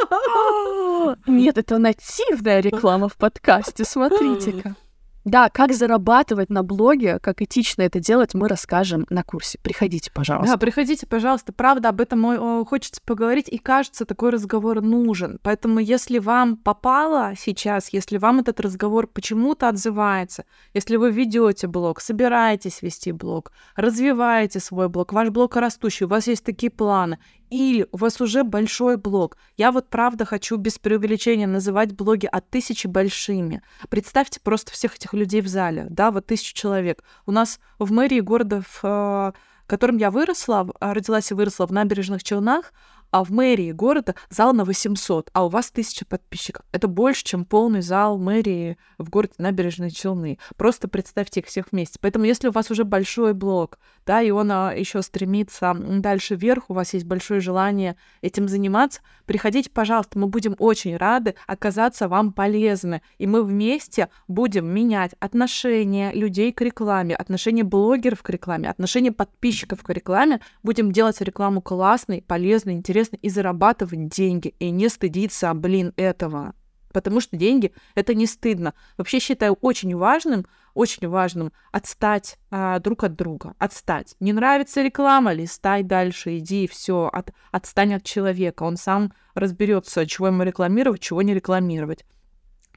Нет, 1.32 1.60
это 1.60 1.78
нативная 1.78 2.62
реклама 2.62 3.10
в 3.10 3.16
подкасте, 3.16 3.86
смотрите-ка. 3.86 4.76
Да, 5.26 5.50
как 5.50 5.74
зарабатывать 5.74 6.50
на 6.50 6.64
блоге, 6.64 7.20
как 7.20 7.42
этично 7.42 7.84
это 7.84 8.00
делать, 8.02 8.34
мы 8.34 8.50
расскажем 8.50 9.06
на 9.10 9.24
курсе. 9.24 9.58
Приходите, 9.64 10.12
пожалуйста. 10.12 10.54
Да, 10.54 10.58
приходите, 10.58 11.08
пожалуйста. 11.08 11.54
Правда, 11.54 11.90
об 11.90 12.02
этом 12.02 12.66
хочется 12.66 13.02
поговорить, 13.06 13.48
и 13.48 13.58
кажется, 13.58 14.06
такой 14.06 14.32
разговор 14.32 14.82
нужен. 14.82 15.40
Поэтому, 15.42 15.80
если 15.80 16.20
вам 16.20 16.58
попало 16.58 17.34
сейчас, 17.38 17.94
если 17.94 18.18
вам 18.18 18.40
этот 18.40 18.60
разговор 18.60 19.08
почему-то 19.08 19.70
отзывается, 19.70 20.44
если 20.74 20.98
вы 20.98 21.12
ведете 21.12 21.68
блог, 21.68 22.02
собираетесь 22.02 22.82
вести 22.82 23.14
блог, 23.14 23.54
развиваете 23.76 24.60
свой 24.60 24.90
блог, 24.90 25.14
ваш 25.14 25.30
блог 25.30 25.56
растущий, 25.56 26.06
у 26.06 26.10
вас 26.10 26.28
есть 26.28 26.44
такие 26.44 26.70
планы, 26.70 27.18
или 27.54 27.88
у 27.92 27.98
вас 27.98 28.20
уже 28.20 28.44
большой 28.44 28.98
блог. 28.98 29.38
Я 29.58 29.72
вот 29.72 29.88
правда 29.90 30.26
хочу 30.26 30.58
без 30.58 30.80
преувеличения 30.80 31.46
называть 31.46 31.94
блоги 31.94 32.26
от 32.26 32.50
тысячи 32.50 32.88
большими. 32.88 33.62
Представьте 33.90 34.40
просто 34.40 34.72
всех 34.72 34.96
этих 34.96 35.14
людей 35.14 35.42
в 35.42 35.48
зале, 35.48 35.86
да, 35.90 36.10
вот 36.10 36.26
тысячу 36.26 36.56
человек. 36.56 37.04
У 37.28 37.32
нас 37.32 37.60
в 37.78 37.92
мэрии 37.92 38.22
города, 38.22 38.64
в 38.68 38.80
э, 38.84 39.32
котором 39.68 39.98
я 39.98 40.10
выросла, 40.10 40.68
родилась 40.80 41.30
и 41.30 41.36
выросла 41.36 41.68
в 41.68 41.72
набережных 41.72 42.24
Челнах, 42.24 42.74
а 43.14 43.24
в 43.24 43.30
мэрии 43.30 43.72
города 43.72 44.16
зал 44.32 44.54
на 44.54 44.66
800, 44.66 45.30
а 45.34 45.46
у 45.46 45.50
вас 45.50 45.70
1000 45.70 46.06
подписчиков. 46.08 46.66
Это 46.72 46.88
больше, 46.88 47.24
чем 47.24 47.46
полный 47.46 47.84
зал 47.84 48.18
мэрии 48.18 48.76
в 48.98 49.12
городе 49.12 49.36
Набережные 49.38 49.92
Челны. 49.92 50.40
Просто 50.58 50.88
представьте 50.88 51.42
их 51.42 51.46
всех 51.46 51.68
вместе. 51.72 52.00
Поэтому 52.02 52.26
если 52.26 52.48
у 52.48 52.52
вас 52.52 52.72
уже 52.72 52.86
большой 52.86 53.36
блог, 53.36 53.78
да, 54.08 54.24
и 54.24 54.32
он 54.32 54.52
а, 54.52 54.74
еще 54.74 55.04
стремится 55.04 55.76
дальше 55.76 56.34
вверх, 56.34 56.72
у 56.72 56.74
вас 56.74 56.96
есть 56.96 57.06
большое 57.06 57.40
желание 57.40 57.98
этим 58.24 58.48
заниматься, 58.48 59.02
приходите, 59.28 59.70
пожалуйста, 59.70 60.18
мы 60.18 60.26
будем 60.26 60.56
очень 60.58 60.98
рады 60.98 61.36
оказаться 61.46 62.08
вам 62.08 62.34
полезны. 62.34 63.04
И 63.20 63.28
мы 63.28 63.44
вместе 63.44 64.10
будем 64.28 64.66
менять 64.66 65.12
отношения 65.20 66.12
людей 66.14 66.52
к 66.52 66.62
рекламе, 66.62 67.16
отношения 67.16 67.64
блогеров 67.64 68.24
к 68.24 68.30
рекламе, 68.32 68.72
отношения 68.72 69.12
подписчиков 69.12 69.84
к 69.84 69.90
рекламе. 69.92 70.40
Будем 70.64 70.92
делать 70.92 71.22
рекламу 71.22 71.62
классной, 71.62 72.24
полезной, 72.24 72.74
интересной 72.74 73.03
интересно 73.04 73.18
и 73.22 73.30
зарабатывать 73.30 74.10
деньги, 74.10 74.56
и 74.60 74.70
не 74.72 74.90
стыдиться, 74.90 75.54
блин, 75.54 75.94
этого. 75.98 76.54
Потому 76.94 77.22
что 77.22 77.38
деньги— 77.38 77.74
это 77.96 78.14
не 78.14 78.28
стыдно. 78.28 78.74
Вообще 78.98 79.20
считаю 79.20 79.54
очень 79.62 79.96
важным, 79.96 80.46
очень 80.76 81.08
важным 81.08 81.52
отстать 81.72 82.38
а, 82.52 82.80
друг 82.80 83.04
от 83.04 83.16
друга, 83.16 83.56
отстать. 83.58 84.16
Не 84.20 84.32
нравится 84.32 84.84
реклама, 84.84 85.34
листай 85.34 85.82
дальше, 85.82 86.38
иди, 86.38 86.68
все, 86.68 87.10
от, 87.12 87.34
отстань 87.52 87.96
от 87.96 88.04
человека. 88.04 88.64
Он 88.64 88.78
сам 88.78 89.12
разберется, 89.34 90.06
чего 90.06 90.28
ему 90.28 90.44
рекламировать, 90.44 91.02
чего 91.02 91.24
не 91.24 91.34
рекламировать. 91.34 92.06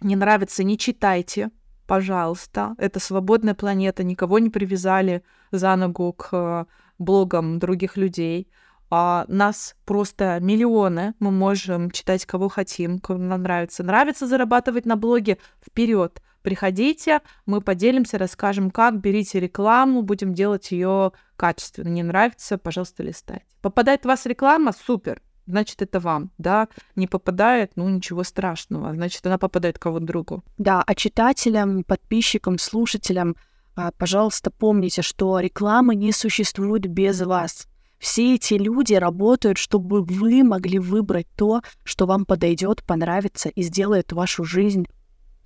Не 0.01 0.17
нравится, 0.17 0.65
не 0.65 0.79
читайте, 0.79 1.51
пожалуйста. 1.87 2.75
Это 2.79 3.01
свободная 3.01 3.55
планета, 3.55 4.03
никого 4.03 4.39
не 4.39 4.49
привязали 4.49 5.23
за 5.53 5.77
ногу 5.77 6.15
к 6.15 6.29
э, 6.33 6.65
блогам 6.99 7.59
других 7.59 7.99
людей. 7.99 8.49
А, 8.91 9.25
нас 9.29 9.75
просто 9.85 10.39
миллионы, 10.41 11.15
мы 11.19 11.31
можем 11.31 11.91
читать 11.91 12.25
кого 12.27 12.49
хотим, 12.49 12.99
кому 12.99 13.21
нам 13.21 13.43
нравится. 13.43 13.83
Нравится 13.83 14.27
зарабатывать 14.27 14.87
на 14.87 14.97
блоге? 14.97 15.39
Вперед! 15.65 16.23
Приходите, 16.43 17.23
мы 17.45 17.61
поделимся, 17.61 18.19
расскажем, 18.19 18.71
как, 18.71 19.01
берите 19.01 19.41
рекламу, 19.41 20.03
будем 20.03 20.33
делать 20.33 20.71
ее 20.71 21.11
качественно. 21.35 21.89
Не 21.89 22.05
нравится, 22.05 22.57
пожалуйста, 22.57 23.03
листайте. 23.03 23.45
Попадает 23.63 24.03
в 24.03 24.05
вас 24.05 24.27
реклама, 24.27 24.71
супер, 24.73 25.21
значит, 25.47 25.83
это 25.83 25.99
вам, 25.99 26.31
да, 26.39 26.69
не 26.95 27.09
попадает, 27.09 27.73
ну, 27.75 27.89
ничего 27.89 28.23
страшного, 28.23 28.95
значит, 28.95 29.27
она 29.27 29.39
попадает 29.39 29.81
кого-то 29.81 30.05
другу. 30.05 30.45
Да, 30.57 30.85
а 30.87 30.95
читателям, 30.95 31.83
подписчикам, 31.83 32.59
слушателям, 32.59 33.35
а, 33.75 33.91
пожалуйста, 33.91 34.53
помните, 34.53 35.03
что 35.03 35.41
реклама 35.41 35.97
не 35.97 36.13
существует 36.13 36.87
без 36.87 37.21
вас. 37.23 37.67
Все 37.99 38.35
эти 38.35 38.55
люди 38.55 38.95
работают, 38.95 39.59
чтобы 39.59 40.03
вы 40.03 40.45
могли 40.45 40.79
выбрать 40.79 41.27
то, 41.37 41.63
что 41.83 42.07
вам 42.07 42.25
подойдет, 42.27 42.83
понравится 42.85 43.49
и 43.49 43.63
сделает 43.63 44.13
вашу 44.13 44.45
жизнь 44.45 44.87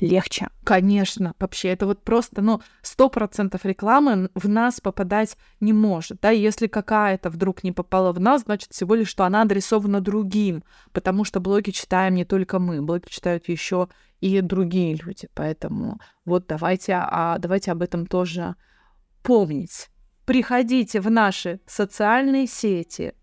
легче. 0.02 0.48
Конечно, 0.64 1.34
вообще, 1.38 1.68
это 1.68 1.86
вот 1.86 2.02
просто, 2.02 2.42
ну, 2.42 2.60
сто 2.82 3.08
процентов 3.08 3.64
рекламы 3.64 4.30
в 4.34 4.48
нас 4.48 4.80
попадать 4.80 5.36
не 5.60 5.72
может, 5.72 6.20
да, 6.20 6.30
если 6.30 6.66
какая-то 6.66 7.30
вдруг 7.30 7.62
не 7.64 7.72
попала 7.72 8.12
в 8.12 8.20
нас, 8.20 8.42
значит, 8.42 8.72
всего 8.72 8.94
лишь, 8.94 9.08
что 9.08 9.24
она 9.24 9.42
адресована 9.42 10.00
другим, 10.00 10.64
потому 10.92 11.24
что 11.24 11.40
блоги 11.40 11.70
читаем 11.70 12.14
не 12.14 12.24
только 12.24 12.58
мы, 12.58 12.82
блоги 12.82 13.08
читают 13.08 13.48
еще 13.48 13.88
и 14.20 14.40
другие 14.40 14.96
люди, 14.96 15.28
поэтому 15.34 16.00
вот 16.24 16.46
давайте, 16.46 16.94
а 16.94 17.38
давайте 17.38 17.72
об 17.72 17.82
этом 17.82 18.06
тоже 18.06 18.56
помнить. 19.22 19.89
Приходите 20.30 21.00
в 21.00 21.10
наши 21.10 21.58
социальные 21.66 22.46
сети, 22.46 23.14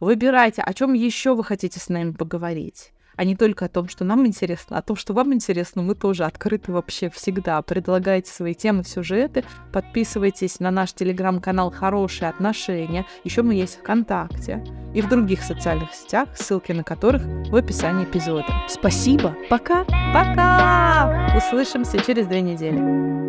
выбирайте, 0.00 0.60
о 0.60 0.74
чем 0.74 0.92
еще 0.92 1.34
вы 1.34 1.44
хотите 1.44 1.80
с 1.80 1.88
нами 1.88 2.10
поговорить 2.10 2.92
а 3.14 3.24
не 3.24 3.36
только 3.36 3.66
о 3.66 3.68
том, 3.68 3.88
что 3.88 4.04
нам 4.04 4.26
интересно, 4.26 4.76
а 4.76 4.78
о 4.80 4.82
том, 4.82 4.96
что 4.96 5.12
вам 5.12 5.32
интересно, 5.32 5.82
мы 5.82 5.94
тоже 5.94 6.24
открыты 6.24 6.72
вообще 6.72 7.08
всегда. 7.10 7.60
Предлагайте 7.62 8.32
свои 8.32 8.54
темы, 8.54 8.84
сюжеты, 8.84 9.44
подписывайтесь 9.70 10.60
на 10.60 10.70
наш 10.70 10.92
телеграм-канал 10.94 11.70
«Хорошие 11.70 12.30
отношения», 12.30 13.06
еще 13.22 13.42
мы 13.42 13.54
есть 13.54 13.78
ВКонтакте 13.78 14.64
и 14.94 15.02
в 15.02 15.08
других 15.08 15.42
социальных 15.42 15.92
сетях, 15.92 16.30
ссылки 16.36 16.72
на 16.72 16.84
которых 16.84 17.22
в 17.22 17.54
описании 17.54 18.04
эпизода. 18.04 18.46
Спасибо, 18.68 19.36
пока! 19.50 19.84
Пока! 20.14 21.34
Услышимся 21.36 21.98
через 22.00 22.26
две 22.26 22.40
недели. 22.40 23.22